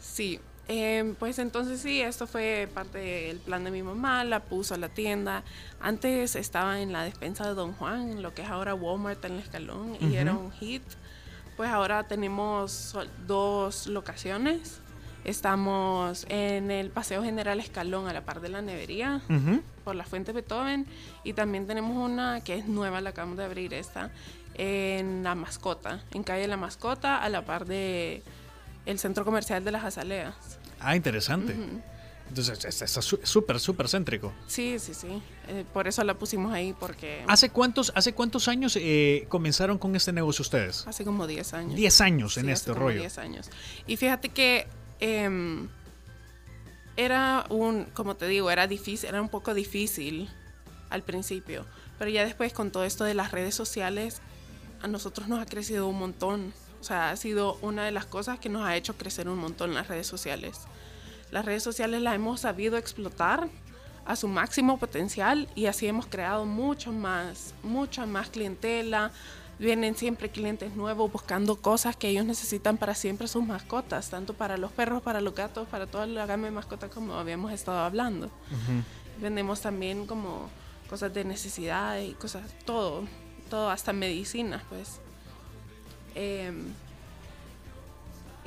Sí, 0.00 0.40
eh, 0.68 1.14
pues 1.20 1.38
entonces 1.38 1.80
sí, 1.80 2.00
esto 2.00 2.26
fue 2.26 2.68
parte 2.74 2.98
del 2.98 3.38
plan 3.38 3.62
de 3.62 3.70
mi 3.70 3.82
mamá, 3.84 4.24
la 4.24 4.40
puso 4.40 4.74
a 4.74 4.78
la 4.78 4.88
tienda. 4.88 5.44
Antes 5.80 6.34
estaba 6.34 6.80
en 6.80 6.92
la 6.92 7.04
despensa 7.04 7.46
de 7.46 7.54
Don 7.54 7.72
Juan, 7.74 8.22
lo 8.22 8.34
que 8.34 8.42
es 8.42 8.48
ahora 8.48 8.74
Walmart 8.74 9.24
en 9.24 9.34
el 9.34 9.38
escalón, 9.38 9.96
y 10.00 10.06
Ujú. 10.06 10.14
era 10.16 10.34
un 10.34 10.50
hit. 10.52 10.82
Pues 11.56 11.70
ahora 11.70 12.06
tenemos 12.08 12.94
dos 13.26 13.86
locaciones. 13.86 14.80
Estamos 15.26 16.24
en 16.28 16.70
el 16.70 16.90
Paseo 16.90 17.20
General 17.22 17.58
Escalón, 17.58 18.06
a 18.06 18.12
la 18.12 18.24
par 18.24 18.40
de 18.40 18.48
la 18.48 18.62
nevería, 18.62 19.20
por 19.82 19.96
la 19.96 20.04
Fuente 20.04 20.30
Beethoven. 20.30 20.86
Y 21.24 21.32
también 21.32 21.66
tenemos 21.66 21.96
una 21.96 22.40
que 22.42 22.54
es 22.54 22.66
nueva, 22.68 23.00
la 23.00 23.10
acabamos 23.10 23.36
de 23.36 23.44
abrir 23.44 23.74
esta, 23.74 24.12
en 24.54 25.24
La 25.24 25.34
Mascota, 25.34 26.00
en 26.12 26.22
calle 26.22 26.46
La 26.46 26.56
Mascota, 26.56 27.18
a 27.22 27.28
la 27.28 27.44
par 27.44 27.66
de 27.66 28.22
el 28.86 29.00
Centro 29.00 29.24
Comercial 29.24 29.64
de 29.64 29.72
las 29.72 29.84
Azaleas. 29.84 30.34
Ah, 30.78 30.94
interesante. 30.94 31.56
Entonces, 32.28 32.64
es 32.64 32.82
es 32.82 32.90
su- 32.92 33.18
súper, 33.24 33.58
súper 33.58 33.88
céntrico. 33.88 34.32
Sí, 34.46 34.78
sí, 34.78 34.94
sí. 34.94 35.20
Eh, 35.48 35.64
por 35.72 35.88
eso 35.88 36.04
la 36.04 36.14
pusimos 36.14 36.52
ahí, 36.52 36.72
porque 36.78 37.24
¿Hace 37.26 37.50
cuántos, 37.50 37.90
hace 37.96 38.12
cuántos 38.14 38.46
años 38.46 38.76
eh, 38.80 39.26
comenzaron 39.28 39.76
con 39.78 39.96
este 39.96 40.12
negocio 40.12 40.42
ustedes? 40.42 40.86
hace 40.86 41.04
como 41.04 41.26
10 41.26 41.52
años. 41.54 41.74
10 41.74 42.00
años 42.00 42.36
en 42.36 42.46
Sí, 42.46 42.50
este 42.52 42.70
hace 42.70 42.78
rollo. 42.80 43.00
10 43.00 43.18
años. 43.18 43.50
Y 43.88 43.96
fíjate 43.96 44.28
que 44.28 44.66
em, 45.00 45.68
era 46.96 47.44
un, 47.50 47.84
como 47.94 48.16
te 48.16 48.26
digo, 48.26 48.50
era 48.50 48.66
difícil, 48.66 49.08
era 49.08 49.20
un 49.20 49.28
poco 49.28 49.54
difícil 49.54 50.30
al 50.90 51.02
principio. 51.02 51.64
Pero 51.98 52.10
ya 52.10 52.24
después 52.24 52.52
con 52.52 52.70
todo 52.70 52.84
esto 52.84 53.04
de 53.04 53.14
las 53.14 53.32
redes 53.32 53.54
sociales, 53.54 54.20
a 54.82 54.88
nosotros 54.88 55.28
nos 55.28 55.40
ha 55.40 55.46
crecido 55.46 55.88
un 55.88 55.98
montón. 55.98 56.52
O 56.80 56.84
sea, 56.84 57.10
ha 57.10 57.16
sido 57.16 57.58
una 57.62 57.84
de 57.84 57.90
las 57.90 58.06
cosas 58.06 58.38
que 58.38 58.48
nos 58.48 58.62
ha 58.62 58.76
hecho 58.76 58.96
crecer 58.96 59.28
un 59.28 59.38
montón 59.38 59.74
las 59.74 59.88
redes 59.88 60.06
sociales. 60.06 60.60
Las 61.30 61.44
redes 61.44 61.62
sociales 61.62 62.02
las 62.02 62.14
hemos 62.14 62.40
sabido 62.40 62.76
explotar 62.76 63.48
a 64.04 64.14
su 64.14 64.28
máximo 64.28 64.78
potencial 64.78 65.48
y 65.54 65.66
así 65.66 65.86
hemos 65.86 66.06
creado 66.06 66.46
mucho 66.46 66.92
más, 66.92 67.54
mucha 67.62 68.06
más 68.06 68.30
clientela. 68.30 69.10
Vienen 69.58 69.96
siempre 69.96 70.28
clientes 70.28 70.76
nuevos 70.76 71.10
buscando 71.10 71.56
cosas 71.56 71.96
que 71.96 72.08
ellos 72.08 72.26
necesitan 72.26 72.76
para 72.76 72.94
siempre 72.94 73.26
sus 73.26 73.44
mascotas, 73.44 74.10
tanto 74.10 74.34
para 74.34 74.58
los 74.58 74.70
perros, 74.70 75.02
para 75.02 75.22
los 75.22 75.34
gatos, 75.34 75.66
para 75.68 75.86
toda 75.86 76.06
la 76.06 76.26
gama 76.26 76.44
de 76.44 76.50
mascotas 76.50 76.90
como 76.90 77.14
habíamos 77.14 77.52
estado 77.52 77.78
hablando. 77.78 78.30
Vendemos 79.20 79.62
también 79.62 80.06
como 80.06 80.50
cosas 80.90 81.14
de 81.14 81.24
necesidad 81.24 81.98
y 82.00 82.12
cosas, 82.12 82.42
todo, 82.66 83.04
todo, 83.48 83.70
hasta 83.70 83.94
medicinas, 83.94 84.62
pues. 84.68 85.00
Em, 86.14 86.72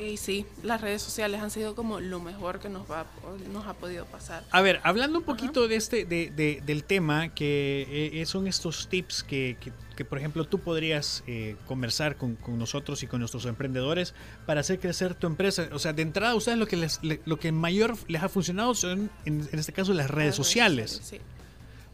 y 0.02 0.18
sí, 0.18 0.46
las 0.64 0.82
redes 0.82 1.02
sociales 1.02 1.42
han 1.42 1.52
sido 1.52 1.76
como 1.76 2.00
lo 2.00 2.20
mejor 2.20 2.60
que 2.60 2.70
nos, 2.70 2.90
va, 2.90 3.06
nos 3.54 3.66
ha 3.68 3.74
podido 3.74 4.06
pasar. 4.06 4.44
A 4.52 4.62
ver, 4.62 4.80
hablando 4.84 5.20
un 5.20 5.26
poquito 5.26 5.68
de 5.68 5.76
este, 5.76 6.06
de, 6.06 6.30
de- 6.32 6.62
del 6.66 6.84
tema, 6.84 7.34
que 7.34 8.12
eh, 8.14 8.26
son 8.26 8.48
estos 8.48 8.88
tips 8.90 9.24
que, 9.24 9.58
que- 9.60 9.72
que, 9.96 10.06
por 10.06 10.18
ejemplo, 10.18 10.46
tú 10.46 10.60
podrías 10.60 11.24
eh, 11.28 11.58
conversar 11.68 12.16
con, 12.16 12.36
con 12.36 12.58
nosotros 12.58 13.04
y 13.04 13.08
con 13.08 13.20
nuestros 13.20 13.46
emprendedores 13.46 14.14
para 14.46 14.62
hacer 14.62 14.80
crecer 14.80 15.14
tu 15.14 15.28
empresa. 15.28 15.68
O 15.74 15.80
sea, 15.80 15.92
de 15.92 16.04
entrada, 16.04 16.36
ustedes 16.36 16.58
lo 16.58 16.68
que 16.68 16.78
les, 16.78 17.04
le- 17.04 17.20
lo 17.26 17.38
que 17.38 17.52
mayor 17.52 17.98
les 18.08 18.24
ha 18.24 18.30
funcionado 18.30 18.74
son, 18.76 19.10
en, 19.26 19.48
en 19.52 19.60
este 19.60 19.74
caso, 19.74 19.94
las 19.94 20.10
redes 20.10 20.36
sociales. 20.36 21.02
Sí. 21.04 21.18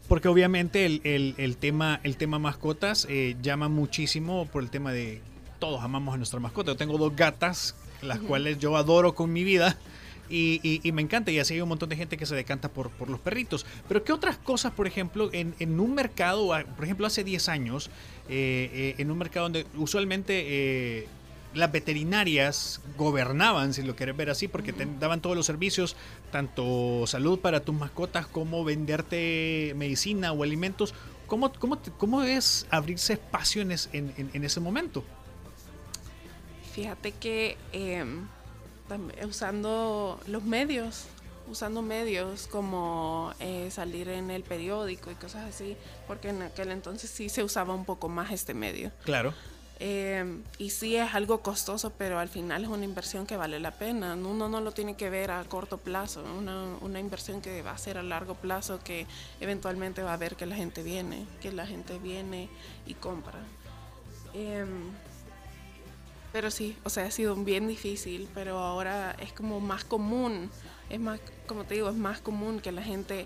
Porque 0.07 0.27
obviamente 0.27 0.85
el, 0.85 1.01
el- 1.03 1.33
el 1.39 1.57
tema, 1.57 1.99
el 2.03 2.15
tema 2.15 2.37
mascotas 2.37 3.07
eh, 3.09 3.35
llama 3.41 3.69
muchísimo 3.69 4.45
por 4.45 4.61
el 4.61 4.69
tema 4.69 4.91
de 4.91 5.23
todos 5.57 5.81
amamos 5.83 6.13
a 6.13 6.17
nuestra 6.17 6.39
mascota. 6.39 6.73
Yo 6.73 6.77
tengo 6.77 6.99
dos 6.99 7.15
gatas, 7.15 7.73
las 8.05 8.19
cuales 8.19 8.57
yo 8.59 8.75
adoro 8.77 9.13
con 9.15 9.31
mi 9.33 9.43
vida. 9.43 9.77
Y, 10.27 10.59
y- 10.63 10.81
y 10.83 10.91
me 10.91 11.03
encanta, 11.03 11.29
y 11.29 11.37
así 11.37 11.53
hay 11.53 11.61
un 11.61 11.69
montón 11.69 11.87
de 11.89 11.95
gente 11.95 12.17
que 12.17 12.25
se 12.25 12.33
decanta 12.33 12.67
por, 12.69 12.89
por 12.89 13.11
los 13.11 13.19
perritos. 13.19 13.63
Pero 13.87 14.03
¿qué 14.03 14.11
otras 14.11 14.37
cosas, 14.37 14.71
por 14.73 14.87
ejemplo, 14.87 15.29
en, 15.33 15.53
en 15.59 15.79
un 15.79 15.93
mercado, 15.93 16.51
ah, 16.53 16.63
por 16.75 16.83
ejemplo, 16.83 17.05
hace 17.05 17.23
10 17.23 17.47
años, 17.47 17.91
eh, 18.27 18.71
eh, 18.73 18.95
en 18.97 19.11
un 19.11 19.19
mercado 19.19 19.45
donde 19.45 19.67
usualmente 19.77 20.43
eh, 20.47 21.07
las 21.53 21.71
veterinarias 21.71 22.81
gobernaban, 22.97 23.73
si 23.75 23.83
lo 23.83 23.95
quieres 23.95 24.17
ver 24.17 24.31
así, 24.31 24.47
porque 24.47 24.73
te 24.73 24.87
daban 24.99 25.21
todos 25.21 25.35
los 25.35 25.45
servicios, 25.45 25.95
tanto 26.31 27.05
salud 27.05 27.37
para 27.39 27.59
tus 27.59 27.75
mascotas 27.75 28.25
como 28.25 28.63
venderte 28.63 29.73
medicina 29.77 30.31
o 30.31 30.41
alimentos. 30.43 30.95
¿Cómo, 31.27 31.53
cómo, 31.53 31.79
cómo 31.99 32.23
es 32.23 32.65
abrirse 32.71 33.13
espacio 33.13 33.61
en, 33.61 33.71
es- 33.71 33.89
en- 33.93 34.11
en- 34.17 34.31
en 34.33 34.43
ese 34.43 34.59
momento? 34.59 35.03
Fíjate 36.75 37.13
que 37.13 37.57
tam- 38.89 39.25
usando 39.25 40.19
los 40.27 40.43
medios, 40.43 41.05
usando 41.49 41.81
medios 41.81 42.47
como 42.47 43.31
eh, 43.39 43.69
salir 43.71 44.09
en 44.09 44.29
el 44.29 44.43
periódico 44.43 45.09
y 45.09 45.15
cosas 45.15 45.45
así, 45.45 45.77
porque 46.05 46.29
en 46.29 46.41
aquel 46.41 46.71
entonces 46.71 47.09
sí 47.09 47.29
se 47.29 47.45
usaba 47.45 47.73
un 47.73 47.85
poco 47.85 48.09
más 48.09 48.33
este 48.33 48.53
medio. 48.53 48.91
Claro. 49.05 49.33
Eh, 49.79 50.41
y 50.57 50.69
sí 50.71 50.97
es 50.97 51.13
algo 51.13 51.39
costoso, 51.41 51.93
pero 51.97 52.19
al 52.19 52.27
final 52.27 52.63
es 52.63 52.69
una 52.69 52.83
inversión 52.83 53.25
que 53.25 53.37
vale 53.37 53.61
la 53.61 53.71
pena. 53.71 54.15
Uno 54.15 54.49
no 54.49 54.59
lo 54.59 54.73
tiene 54.73 54.97
que 54.97 55.09
ver 55.09 55.31
a 55.31 55.41
corto 55.45 55.77
plazo, 55.77 56.25
una, 56.37 56.75
una 56.81 56.99
inversión 56.99 57.39
que 57.41 57.61
va 57.61 57.71
a 57.71 57.77
ser 57.77 57.97
a 57.97 58.03
largo 58.03 58.35
plazo, 58.35 58.81
que 58.83 59.07
eventualmente 59.39 60.03
va 60.03 60.13
a 60.13 60.17
ver 60.17 60.35
que 60.35 60.45
la 60.45 60.55
gente 60.57 60.83
viene, 60.83 61.25
que 61.41 61.53
la 61.53 61.65
gente 61.65 61.99
viene 61.99 62.49
y 62.85 62.95
compra. 62.95 63.39
Em, 64.33 64.91
pero 66.35 66.51
sí, 66.51 66.75
o 66.83 66.89
sea, 66.89 67.05
ha 67.05 67.11
sido 67.11 67.33
bien 67.37 67.65
difícil, 67.65 68.27
pero 68.33 68.57
ahora 68.59 69.15
es 69.21 69.31
como 69.31 69.61
más 69.61 69.85
común, 69.85 70.51
es 70.89 70.99
más, 70.99 71.21
como 71.47 71.63
te 71.63 71.75
digo, 71.75 71.87
es 71.89 71.95
más 71.95 72.19
común 72.19 72.59
que 72.59 72.73
la 72.73 72.83
gente 72.83 73.25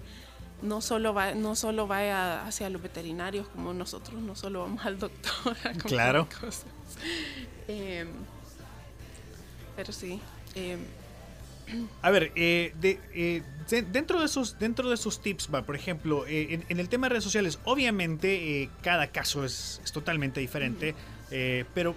no 0.61 0.79
solo 0.79 1.11
va, 1.11 1.33
no 1.33 1.55
solo 1.55 1.87
vaya 1.87 2.45
hacia 2.45 2.69
los 2.69 2.83
veterinarios 2.83 3.47
como 3.47 3.73
nosotros, 3.73 4.21
no 4.21 4.35
solo 4.35 4.59
vamos 4.59 4.85
al 4.85 4.99
doctor. 4.99 5.57
a 5.63 5.71
Claro. 5.73 6.29
cosas. 6.39 6.67
Em, 7.67 8.09
pero 9.75 9.91
sí. 9.91 10.21
em, 10.53 10.79
A 12.03 12.11
ver, 12.11 12.31
eh, 12.35 12.75
de- 12.79 12.99
eh, 13.15 13.41
de- 13.71 13.81
dentro, 13.81 14.19
de 14.19 14.27
esos, 14.27 14.59
dentro 14.59 14.87
de 14.87 14.93
esos 14.93 15.19
tips, 15.19 15.49
va, 15.51 15.63
por 15.63 15.75
ejemplo, 15.75 16.27
eh, 16.27 16.53
en, 16.53 16.65
en 16.69 16.79
el 16.79 16.89
tema 16.89 17.07
de 17.07 17.09
redes 17.13 17.23
sociales, 17.23 17.57
obviamente 17.63 18.61
eh, 18.61 18.69
cada 18.83 19.07
caso 19.07 19.43
es, 19.45 19.81
es 19.83 19.91
totalmente 19.91 20.39
diferente, 20.39 20.93
pero 21.73 21.95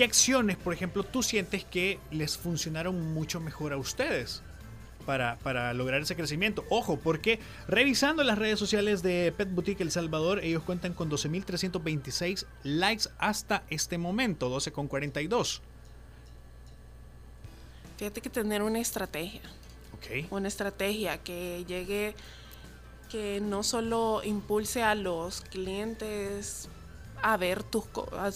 ¿qué 0.00 0.04
acciones, 0.04 0.56
por 0.56 0.72
ejemplo, 0.72 1.04
tú 1.04 1.22
sientes 1.22 1.62
que 1.62 1.98
les 2.10 2.38
funcionaron 2.38 3.12
mucho 3.12 3.38
mejor 3.38 3.74
a 3.74 3.76
ustedes? 3.76 4.42
Para, 5.04 5.36
para 5.40 5.74
lograr 5.74 6.00
ese 6.00 6.16
crecimiento. 6.16 6.64
Ojo, 6.70 6.98
porque 6.98 7.38
revisando 7.68 8.24
las 8.24 8.38
redes 8.38 8.58
sociales 8.58 9.02
de 9.02 9.30
Pet 9.36 9.50
Boutique 9.50 9.82
El 9.82 9.90
Salvador, 9.90 10.42
ellos 10.42 10.62
cuentan 10.62 10.94
con 10.94 11.10
12.326 11.10 12.46
likes 12.62 13.10
hasta 13.18 13.62
este 13.68 13.98
momento, 13.98 14.48
12,42. 14.48 15.60
Fíjate 17.98 18.22
que 18.22 18.30
tener 18.30 18.62
una 18.62 18.80
estrategia. 18.80 19.42
Ok. 19.96 20.32
Una 20.32 20.48
estrategia 20.48 21.18
que 21.18 21.66
llegue, 21.68 22.14
que 23.10 23.42
no 23.42 23.62
solo 23.62 24.22
impulse 24.24 24.82
a 24.82 24.94
los 24.94 25.42
clientes 25.42 26.70
a 27.22 27.36
ver, 27.36 27.62
tus, 27.62 27.84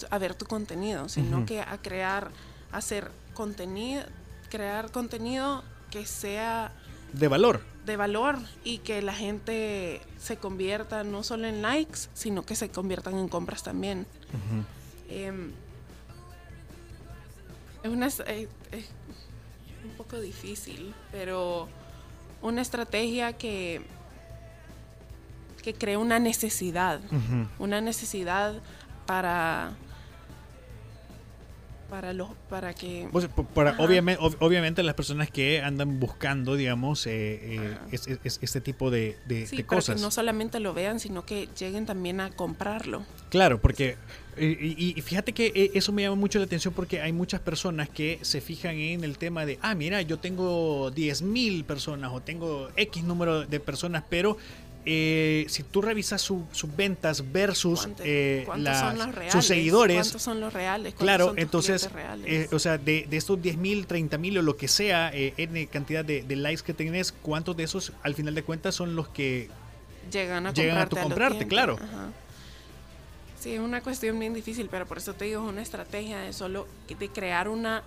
a, 0.09 0.17
ver 0.17 0.35
tu 0.35 0.45
contenido, 0.45 1.09
sino 1.09 1.45
que 1.45 1.61
a 1.61 1.77
crear, 1.81 2.31
hacer 2.71 3.11
contenido, 3.33 4.03
crear 4.49 4.91
contenido 4.91 5.63
que 5.91 6.05
sea 6.05 6.71
De 7.13 7.27
valor. 7.27 7.61
de 7.85 7.97
valor 7.97 8.37
y 8.63 8.79
que 8.79 9.01
la 9.01 9.13
gente 9.13 10.01
se 10.19 10.37
convierta 10.37 11.03
no 11.03 11.23
solo 11.23 11.47
en 11.47 11.61
likes, 11.61 12.01
sino 12.13 12.43
que 12.45 12.55
se 12.55 12.69
conviertan 12.69 13.17
en 13.17 13.27
compras 13.27 13.63
también. 13.63 14.05
Em, 15.09 15.51
es, 17.83 17.89
una, 17.91 18.07
es- 18.07 18.19
es- 18.21 18.49
es 18.71 18.85
un 19.83 19.91
poco 19.97 20.19
difícil, 20.19 20.93
pero 21.11 21.67
una 22.41 22.61
estrategia 22.61 23.33
que, 23.33 23.81
que 25.65 25.73
cree 25.73 25.97
una 25.97 26.19
necesidad, 26.19 27.01
una 27.57 27.81
necesidad 27.81 28.53
para 29.07 29.71
para 31.89 32.13
los 32.13 32.29
para 32.49 32.73
que 32.73 33.07
Pues, 33.11 33.27
p- 33.27 33.43
para, 33.53 33.75
obviamente, 33.77 34.19
ob- 34.21 34.35
obviamente 34.39 34.81
las 34.81 34.95
personas 34.95 35.29
que 35.29 35.61
andan 35.61 35.99
buscando, 35.99 36.55
digamos, 36.55 37.05
eh, 37.05 37.11
eh, 37.43 37.77
es- 37.91 38.07
es- 38.07 38.19
es- 38.23 38.39
este 38.41 38.59
tipo 38.59 38.89
de, 38.89 39.17
de- 39.27 39.45
sí, 39.45 39.57
de 39.57 39.63
para 39.63 39.77
cosas. 39.77 39.95
que 39.97 40.01
no 40.01 40.09
solamente 40.09 40.59
lo 40.59 40.73
vean, 40.73 40.99
sino 40.99 41.25
que 41.25 41.47
lleguen 41.57 41.85
también 41.85 42.21
a 42.21 42.31
comprarlo. 42.31 43.03
Claro, 43.29 43.61
porque 43.61 43.97
y, 44.37 44.93
y 44.97 45.01
fíjate 45.01 45.31
que 45.31 45.53
eh, 45.55 45.71
eso 45.75 45.93
me 45.93 46.01
llama 46.01 46.15
mucho 46.17 46.39
la 46.39 46.45
atención 46.45 46.73
porque 46.73 47.01
hay 47.01 47.13
muchas 47.13 47.39
personas 47.39 47.87
que 47.87 48.19
se 48.23 48.41
fijan 48.41 48.75
en 48.75 49.03
el 49.05 49.17
tema 49.17 49.45
de, 49.45 49.57
ah, 49.61 49.75
mira, 49.75 50.01
yo 50.01 50.17
tengo 50.19 50.91
10 50.91 51.21
mil 51.21 51.63
personas 51.63 52.11
o 52.13 52.19
tengo 52.21 52.67
X 52.75 53.03
número 53.05 53.45
de 53.45 53.59
personas, 53.61 54.03
pero 54.09 54.37
eh, 54.85 55.45
si 55.49 55.63
tú 55.63 55.81
revisas 55.81 56.21
su- 56.21 56.45
sus 56.51 56.75
ventas 56.75 57.31
versus 57.31 57.81
¿Cuánto- 57.81 58.03
eh, 58.05 58.45
sus 59.31 59.45
seguidores, 59.45 59.97
¿Cuántos 59.97 60.21
son 60.21 60.39
los 60.39 60.53
reales? 60.53 60.93
¿Cuántos 60.93 61.03
Claro, 61.03 61.25
son 61.29 61.39
entonces, 61.39 61.89
eh, 62.25 62.47
o 62.51 62.59
sea, 62.59 62.77
de, 62.77 63.07
de 63.09 63.17
estos 63.17 63.41
10 63.41 63.57
mil, 63.57 63.87
30 63.87 64.17
mil 64.17 64.37
o 64.37 64.41
lo 64.41 64.55
que 64.57 64.67
sea, 64.67 65.11
eh, 65.13 65.33
N 65.37 65.67
cantidad 65.67 66.05
de, 66.05 66.21
de 66.23 66.35
likes 66.35 66.61
que 66.63 66.73
tenés, 66.73 67.11
¿cuántos 67.11 67.57
de 67.57 67.63
esos 67.63 67.93
al 68.03 68.13
final 68.15 68.35
de 68.35 68.43
cuentas 68.43 68.75
son 68.75 68.95
los 68.95 69.07
que 69.09 69.49
llegan 70.11 70.45
a 70.45 70.53
llegan 70.53 70.77
a 70.77 70.81
comprarte 70.87 70.95
tu 70.95 71.01
comprarte, 71.01 71.47
claro. 71.47 71.77
Ajá. 71.81 72.09
Sí, 73.39 73.53
es 73.53 73.59
una 73.59 73.81
cuestión 73.81 74.17
bien 74.19 74.33
difícil, 74.33 74.69
pero 74.69 74.85
por 74.85 74.97
eso 74.99 75.13
te 75.13 75.25
digo, 75.25 75.43
es 75.43 75.49
una 75.49 75.61
estrategia 75.61 76.19
de 76.19 76.33
solo 76.33 76.67
de 76.87 77.09
crear 77.09 77.47
una 77.47 77.83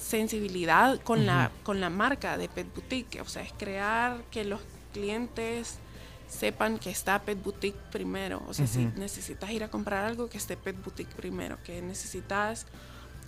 sensibilidad 0.00 1.00
con 1.02 1.26
la 1.26 1.50
con 1.62 1.80
la 1.80 1.90
marca 1.90 2.38
de 2.38 2.48
Pet 2.48 2.66
Boutique, 2.74 3.20
o 3.20 3.28
sea, 3.28 3.42
es 3.42 3.52
crear 3.58 4.22
que 4.30 4.44
los 4.44 4.60
clientes 4.92 5.78
sepan 6.30 6.78
que 6.78 6.90
está 6.90 7.20
Pet 7.20 7.42
Boutique 7.42 7.78
primero, 7.90 8.42
o 8.48 8.54
sea, 8.54 8.66
si 8.66 8.86
necesitas 8.96 9.50
ir 9.50 9.64
a 9.64 9.68
comprar 9.68 10.06
algo 10.06 10.30
que 10.30 10.38
esté 10.38 10.56
Pet 10.56 10.82
Boutique 10.82 11.12
primero, 11.14 11.58
que 11.64 11.82
necesitas 11.82 12.66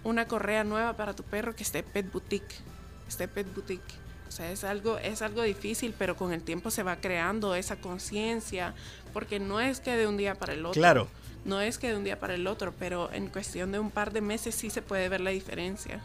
una 0.05 0.27
correa 0.29 0.65
nueva 0.65 0.97
para 0.97 1.15
tu 1.15 1.23
perro 1.25 1.55
que 1.55 1.65
esté 1.65 1.83
Pet 1.83 2.11
Boutique, 2.11 2.55
esté 3.09 3.29
Pet 3.29 3.53
Boutique. 3.53 4.03
O 4.29 4.35
sea, 4.35 4.51
es 4.51 4.65
algo, 4.65 4.97
es 4.97 5.21
algo 5.21 5.43
difícil, 5.43 5.95
pero 5.99 6.17
con 6.17 6.33
el 6.33 6.43
tiempo 6.43 6.71
se 6.71 6.83
va 6.83 6.97
creando 6.97 7.55
esa 7.55 7.77
conciencia, 7.77 8.73
porque 9.13 9.39
no 9.39 9.61
es 9.61 9.81
que 9.81 9.95
de 9.95 10.07
un 10.07 10.17
día 10.17 10.37
para 10.37 10.55
el 10.55 10.65
otro. 10.65 10.81
Claro. 10.81 11.09
No 11.45 11.61
es 11.61 11.77
que 11.77 11.89
de 11.89 11.97
un 11.97 12.05
día 12.05 12.19
para 12.19 12.35
el 12.35 12.47
otro, 12.47 12.73
pero 12.79 13.13
en 13.13 13.27
cuestión 13.27 13.73
de 13.73 13.79
un 13.79 13.91
par 13.91 14.13
de 14.13 14.23
meses 14.23 14.55
sí 14.55 14.71
se 14.71 14.81
puede 14.81 15.09
ver 15.11 15.21
la 15.21 15.31
diferencia. 15.31 16.01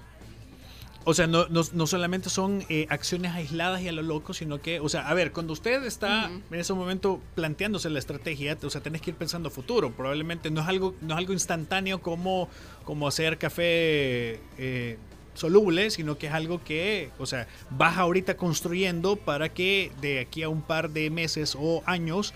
O 1.06 1.14
sea, 1.14 1.26
no, 1.26 1.48
no, 1.48 1.62
no 1.72 1.88
solamente 1.88 2.30
son 2.30 2.66
eh, 2.68 2.86
acciones 2.89 3.32
aisladas 3.34 3.82
y 3.82 3.88
a 3.88 3.93
lo 3.93 4.02
loco, 4.02 4.34
sino 4.34 4.62
que, 4.62 4.82
o 4.82 4.89
sea, 4.89 5.08
a 5.08 5.14
ver, 5.14 5.32
cuando 5.32 5.54
usted 5.54 5.84
está 5.86 6.26
en 6.26 6.60
ese 6.60 6.74
momento 6.74 7.22
planteándose 7.34 7.89
la 7.89 8.00
estrategia, 8.00 8.58
o 8.62 8.70
sea, 8.70 8.82
tenés 8.82 9.02
que 9.02 9.12
ir 9.12 9.16
pensando 9.16 9.50
futuro. 9.50 9.91
Probablemente 9.91 10.52
no 10.52 10.62
es 10.62 10.68
algo, 10.68 10.95
no 11.00 11.14
es 11.14 11.18
algo 11.18 11.32
instantáneo 11.32 12.02
como, 12.02 12.50
como 12.84 13.08
hacer 13.08 13.38
café 13.38 14.41
eh, 14.58 14.98
soluble, 15.34 15.91
sino 15.91 16.18
que 16.18 16.28
es 16.28 16.34
algo 16.34 16.62
que, 16.64 17.12
o 17.20 17.26
sea, 17.26 17.48
vas 17.70 17.98
ahorita 17.98 18.36
construyendo 18.36 19.16
para 19.16 19.50
que 19.54 19.91
de 20.02 20.20
aquí 20.20 20.43
a 20.43 20.50
un 20.50 20.62
par 20.62 20.89
de 20.89 21.10
meses 21.10 21.56
o 21.58 21.84
años, 21.86 22.34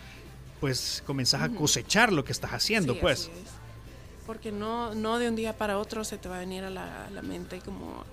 pues 0.61 1.03
comenzás 1.05 1.41
a 1.41 1.49
cosechar 1.49 2.13
lo 2.13 2.23
que 2.23 2.31
estás 2.31 2.51
haciendo, 2.51 2.93
Sí, 2.93 2.99
pues. 3.01 3.19
es. 3.21 3.31
Porque 4.25 4.51
no, 4.51 4.93
no 4.95 5.17
de 5.19 5.27
un 5.27 5.35
día 5.35 5.57
para 5.57 5.77
otro 5.77 6.03
se 6.05 6.17
te 6.17 6.29
va 6.29 6.37
a 6.37 6.39
venir 6.39 6.63
a 6.63 6.69
la, 6.69 7.07
a 7.07 7.09
la 7.09 7.21
mente 7.21 7.59
como, 7.59 8.05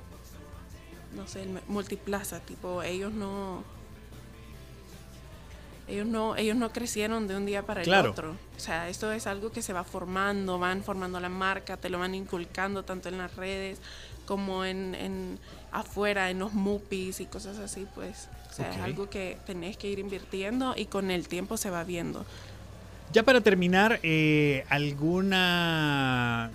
no 1.14 1.26
sé, 1.26 1.42
el 1.42 1.60
multiplaza, 1.68 2.40
tipo, 2.40 2.82
ellos 2.82 3.12
no... 3.12 3.62
Ellos 5.86 6.06
no, 6.06 6.36
ellos 6.36 6.54
no 6.54 6.70
crecieron 6.70 7.26
de 7.28 7.36
un 7.36 7.46
día 7.46 7.62
para 7.64 7.80
el 7.80 7.86
Claro. 7.86 8.10
otro. 8.10 8.32
O 8.56 8.60
sea, 8.60 8.90
esto 8.90 9.10
es 9.10 9.26
algo 9.26 9.50
que 9.50 9.62
se 9.62 9.72
va 9.72 9.84
formando, 9.84 10.58
van 10.58 10.82
formando 10.82 11.18
la 11.18 11.30
marca, 11.30 11.78
te 11.78 11.88
lo 11.88 11.98
van 11.98 12.14
inculcando 12.14 12.82
tanto 12.82 13.08
en 13.08 13.16
las 13.16 13.34
redes 13.36 13.78
como 14.26 14.66
en, 14.66 14.94
en 14.94 15.38
afuera, 15.72 16.28
en 16.28 16.40
los 16.40 16.52
mupis 16.52 17.20
y 17.20 17.24
cosas 17.24 17.56
así, 17.58 17.86
pues. 17.94 18.28
O 18.50 18.52
sea, 18.52 18.70
es 18.70 18.76
algo 18.82 19.08
que 19.08 19.38
tenés 19.46 19.78
que 19.78 19.88
ir 19.88 19.98
invirtiendo 19.98 20.74
y 20.76 20.84
con 20.86 21.10
el 21.10 21.26
tiempo 21.26 21.56
se 21.56 21.70
va 21.70 21.84
viendo. 21.84 22.26
Ya 23.12 23.22
para 23.22 23.40
terminar, 23.40 23.98
eh, 24.02 24.66
¿alguna 24.68 26.50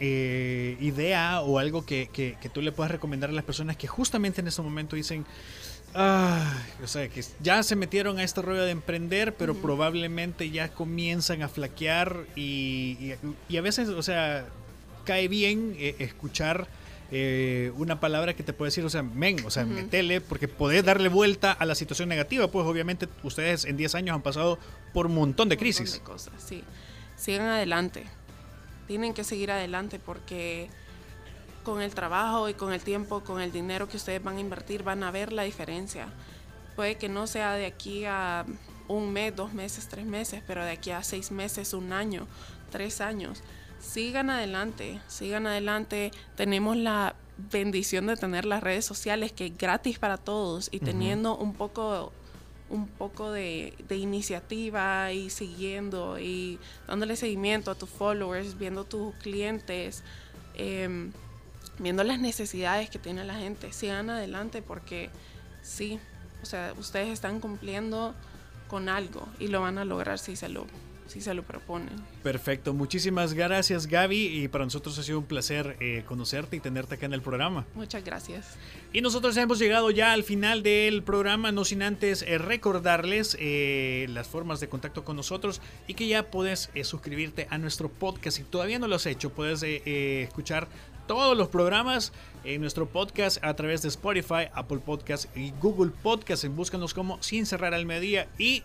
eh, 0.00 0.76
idea 0.80 1.40
o 1.42 1.58
algo 1.58 1.84
que, 1.86 2.08
que- 2.12 2.36
que 2.40 2.48
tú 2.48 2.60
le 2.62 2.72
puedas 2.72 2.90
recomendar 2.90 3.30
a 3.30 3.32
las 3.32 3.44
personas 3.44 3.76
que 3.76 3.86
justamente 3.86 4.40
en 4.40 4.48
este 4.48 4.60
momento 4.62 4.96
dicen, 4.96 5.24
"Ay", 5.94 6.42
o 6.82 6.86
sea, 6.86 7.08
que 7.08 7.22
ya 7.40 7.62
se 7.62 7.76
metieron 7.76 8.18
a 8.18 8.24
este 8.24 8.42
rollo 8.42 8.62
de 8.62 8.70
emprender, 8.72 9.34
pero 9.34 9.54
probablemente 9.54 10.50
ya 10.50 10.68
comienzan 10.68 11.42
a 11.42 11.48
flaquear 11.48 12.26
y, 12.34 12.96
y- 13.00 13.14
y 13.48 13.56
a 13.56 13.62
veces, 13.62 13.88
o 13.88 14.02
sea, 14.02 14.46
cae 15.04 15.28
bien 15.28 15.74
eh, 15.78 15.94
escuchar 16.00 16.66
eh, 17.16 17.70
una 17.76 18.00
palabra 18.00 18.34
que 18.34 18.42
te 18.42 18.52
puede 18.52 18.68
decir, 18.68 18.84
o 18.84 18.90
sea, 18.90 19.02
men, 19.04 19.36
o 19.46 19.50
sea, 19.50 19.64
metele, 19.64 20.20
porque 20.20 20.48
podés 20.48 20.84
darle 20.84 21.08
vuelta 21.08 21.52
a 21.52 21.64
la 21.66 21.74
situación 21.76 22.08
negativa, 22.08 22.48
pues 22.48 22.66
obviamente 22.66 23.06
ustedes 23.22 23.66
en 23.66 23.76
10 23.76 23.94
años 23.94 24.14
han 24.16 24.22
pasado 24.22 24.58
por 24.92 25.06
un 25.06 25.14
montón 25.14 25.48
de 25.48 25.54
Un 25.54 25.58
montón 25.58 25.58
crisis. 25.58 25.92
de 25.92 26.00
cosas, 26.00 26.32
sí. 26.44 26.64
Sigan 27.16 27.46
adelante. 27.46 28.04
Tienen 28.86 29.14
que 29.14 29.24
seguir 29.24 29.50
adelante 29.50 29.98
porque 29.98 30.68
con 31.64 31.80
el 31.80 31.94
trabajo 31.94 32.48
y 32.48 32.54
con 32.54 32.72
el 32.72 32.82
tiempo, 32.82 33.20
con 33.24 33.40
el 33.40 33.50
dinero 33.50 33.88
que 33.88 33.96
ustedes 33.96 34.22
van 34.22 34.36
a 34.36 34.40
invertir, 34.40 34.82
van 34.82 35.02
a 35.02 35.10
ver 35.10 35.32
la 35.32 35.42
diferencia. 35.42 36.08
Puede 36.76 36.96
que 36.96 37.08
no 37.08 37.26
sea 37.26 37.54
de 37.54 37.66
aquí 37.66 38.04
a 38.04 38.44
un 38.88 39.12
mes, 39.12 39.34
dos 39.34 39.52
meses, 39.52 39.88
tres 39.88 40.04
meses, 40.04 40.42
pero 40.46 40.64
de 40.64 40.72
aquí 40.72 40.90
a 40.90 41.02
seis 41.02 41.30
meses, 41.30 41.72
un 41.72 41.92
año, 41.92 42.26
tres 42.70 43.00
años. 43.00 43.42
Sigan 43.80 44.30
adelante, 44.30 45.00
sigan 45.08 45.46
adelante. 45.46 46.10
Tenemos 46.36 46.76
la 46.76 47.14
bendición 47.50 48.06
de 48.06 48.16
tener 48.16 48.44
las 48.44 48.62
redes 48.62 48.84
sociales 48.84 49.32
que 49.32 49.46
es 49.46 49.58
gratis 49.58 49.98
para 49.98 50.16
todos 50.16 50.68
y 50.70 50.80
teniendo 50.80 51.36
un 51.36 51.54
poco 51.54 52.12
un 52.74 52.88
poco 52.88 53.30
de, 53.30 53.72
iniciativa 53.90 55.12
y 55.12 55.30
siguiendo 55.30 56.18
y 56.18 56.58
dándole 56.86 57.16
seguimiento 57.16 57.70
a 57.70 57.74
tus 57.74 57.88
followers, 57.88 58.58
viendo 58.58 58.84
tus 58.84 59.14
clientes, 59.16 60.02
em, 60.54 61.12
viendo 61.78 62.04
las 62.04 62.18
necesidades 62.18 62.90
que 62.90 62.98
tiene 62.98 63.24
la 63.24 63.34
gente. 63.34 63.72
Sigan 63.72 64.10
adelante 64.10 64.62
porque 64.62 65.10
sí, 65.62 65.98
o 66.42 66.46
sea, 66.46 66.74
ustedes 66.78 67.08
están 67.08 67.40
cumpliendo 67.40 68.14
con 68.68 68.88
algo 68.88 69.26
y 69.38 69.48
lo 69.48 69.60
van 69.60 69.78
a 69.78 69.84
lograr 69.84 70.18
si 70.18 70.36
se 70.36 70.48
lo, 70.48 70.66
si 71.06 71.20
se 71.20 71.34
lo 71.34 71.42
proponen. 71.42 71.94
Perfecto, 72.22 72.72
muchísimas 72.74 73.34
gracias 73.34 73.86
Gaby 73.86 74.26
y 74.26 74.48
para 74.48 74.64
nosotros 74.64 74.98
ha 74.98 75.02
sido 75.02 75.18
un 75.18 75.26
placer 75.26 75.76
eh, 75.80 76.04
conocerte 76.06 76.56
y 76.56 76.60
tenerte 76.60 76.94
acá 76.96 77.06
en 77.06 77.12
el 77.12 77.22
programa. 77.22 77.66
Muchas 77.74 78.04
gracias. 78.04 78.56
Y 78.92 79.00
nosotros 79.00 79.36
hemos 79.36 79.58
llegado 79.58 79.90
ya 79.90 80.12
al 80.12 80.24
final 80.24 80.62
del 80.62 81.02
programa, 81.02 81.52
no 81.52 81.64
sin 81.64 81.82
antes 81.82 82.22
eh, 82.22 82.38
recordarles 82.38 83.36
eh, 83.40 84.06
las 84.10 84.28
formas 84.28 84.60
de 84.60 84.68
contacto 84.68 85.04
con 85.04 85.16
nosotros 85.16 85.60
y 85.86 85.94
que 85.94 86.06
ya 86.06 86.30
puedes 86.30 86.70
suscribirte 86.82 87.46
a 87.50 87.58
nuestro 87.58 87.88
podcast. 87.88 88.36
Si 88.36 88.44
todavía 88.44 88.78
no 88.78 88.88
lo 88.88 88.96
has 88.96 89.06
hecho, 89.06 89.30
puedes 89.30 89.62
escuchar 89.62 90.68
todos 91.06 91.36
los 91.36 91.48
programas 91.48 92.12
en 92.44 92.60
nuestro 92.60 92.86
podcast 92.88 93.42
a 93.42 93.54
través 93.54 93.82
de 93.82 93.88
Spotify, 93.88 94.48
Apple 94.54 94.78
Podcast 94.78 95.34
y 95.36 95.52
Google 95.60 95.92
Podcast. 96.02 96.44
Búscanos 96.46 96.94
como 96.94 97.22
Sin 97.22 97.46
Cerrar 97.46 97.74
al 97.74 97.86
Mediodía 97.86 98.28
y 98.38 98.62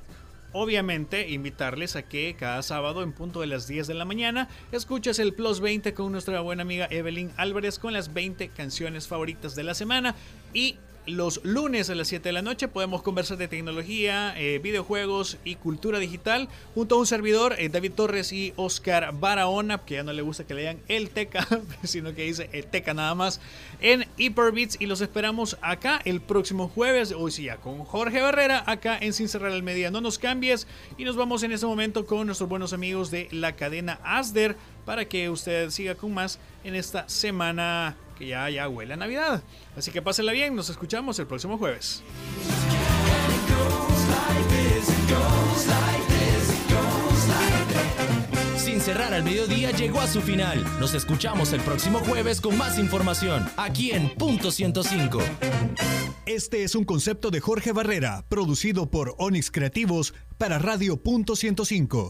Obviamente, 0.51 1.29
invitarles 1.29 1.95
a 1.95 2.01
que 2.01 2.35
cada 2.37 2.63
sábado 2.63 3.03
en 3.03 3.11
punto 3.11 3.41
de 3.41 3.47
las 3.47 3.67
10 3.67 3.85
de 3.85 3.93
la 3.93 4.05
mañana 4.05 4.49
escuches 4.71 5.19
el 5.19 5.33
Plus 5.33 5.59
20 5.59 5.93
con 5.93 6.11
nuestra 6.11 6.41
buena 6.41 6.63
amiga 6.63 6.87
Evelyn 6.89 7.31
Álvarez 7.37 7.77
con 7.77 7.93
las 7.93 8.13
20 8.13 8.49
canciones 8.49 9.07
favoritas 9.07 9.55
de 9.55 9.63
la 9.63 9.75
semana 9.75 10.15
y 10.53 10.77
los 11.09 11.41
lunes 11.43 11.89
a 11.89 11.95
las 11.95 12.07
7 12.07 12.29
de 12.29 12.33
la 12.33 12.41
noche 12.41 12.67
podemos 12.67 13.01
conversar 13.01 13.37
de 13.37 13.47
tecnología, 13.47 14.33
eh, 14.37 14.59
videojuegos 14.59 15.37
y 15.43 15.55
cultura 15.55 15.99
digital 15.99 16.47
junto 16.75 16.95
a 16.95 16.99
un 16.99 17.07
servidor, 17.07 17.55
eh, 17.57 17.69
David 17.69 17.93
Torres 17.93 18.31
y 18.31 18.53
Oscar 18.55 19.13
Barahona, 19.13 19.79
que 19.79 19.95
ya 19.95 20.03
no 20.03 20.13
le 20.13 20.21
gusta 20.21 20.45
que 20.45 20.53
le 20.53 20.61
digan 20.61 20.79
el 20.87 21.09
Teca, 21.09 21.47
sino 21.83 22.13
que 22.13 22.23
dice 22.23 22.49
el 22.53 22.65
Teca 22.65 22.93
nada 22.93 23.15
más, 23.15 23.41
en 23.81 24.05
Hyperbeats 24.17 24.77
y 24.79 24.85
los 24.85 25.01
esperamos 25.01 25.57
acá 25.61 26.01
el 26.05 26.21
próximo 26.21 26.69
jueves, 26.69 27.11
hoy 27.11 27.31
sí 27.31 27.43
ya 27.43 27.57
con 27.57 27.83
Jorge 27.85 28.21
Barrera, 28.21 28.63
acá 28.67 28.97
en 28.99 29.13
Sin 29.13 29.29
Cerrar 29.29 29.51
el 29.51 29.63
Media. 29.63 29.91
No 29.91 30.01
nos 30.01 30.19
cambies 30.19 30.67
y 30.97 31.03
nos 31.03 31.15
vamos 31.15 31.43
en 31.43 31.51
este 31.51 31.65
momento 31.65 32.05
con 32.05 32.25
nuestros 32.25 32.49
buenos 32.49 32.73
amigos 32.73 33.11
de 33.11 33.27
la 33.31 33.55
cadena 33.55 33.99
Asder 34.03 34.55
para 34.85 35.05
que 35.05 35.29
usted 35.29 35.69
siga 35.69 35.95
con 35.95 36.13
más 36.13 36.39
en 36.63 36.75
esta 36.75 37.07
semana 37.07 37.95
que 38.19 38.27
ya, 38.27 38.49
ya 38.49 38.67
huele 38.67 38.93
a 38.93 38.97
Navidad. 38.97 39.41
Así 39.75 39.91
que 39.91 40.01
pásenla 40.01 40.33
bien, 40.33 40.55
nos 40.55 40.69
escuchamos 40.69 41.17
el 41.19 41.25
próximo 41.25 41.57
jueves. 41.57 42.03
Sin 48.57 48.81
cerrar 48.81 49.13
al 49.13 49.23
mediodía 49.23 49.71
llegó 49.71 50.01
a 50.01 50.07
su 50.07 50.21
final. 50.21 50.63
Nos 50.79 50.93
escuchamos 50.93 51.53
el 51.53 51.61
próximo 51.61 51.99
jueves 51.99 52.41
con 52.41 52.57
más 52.57 52.77
información, 52.77 53.49
aquí 53.57 53.91
en 53.91 54.09
Punto 54.09 54.51
105. 54.51 55.19
Este 56.25 56.63
es 56.63 56.75
un 56.75 56.83
concepto 56.83 57.31
de 57.31 57.39
Jorge 57.39 57.71
Barrera, 57.71 58.25
producido 58.29 58.91
por 58.91 59.15
Onix 59.17 59.49
Creativos 59.49 60.13
para 60.37 60.59
Radio 60.59 60.97
Punto 60.97 61.35
105. 61.35 62.07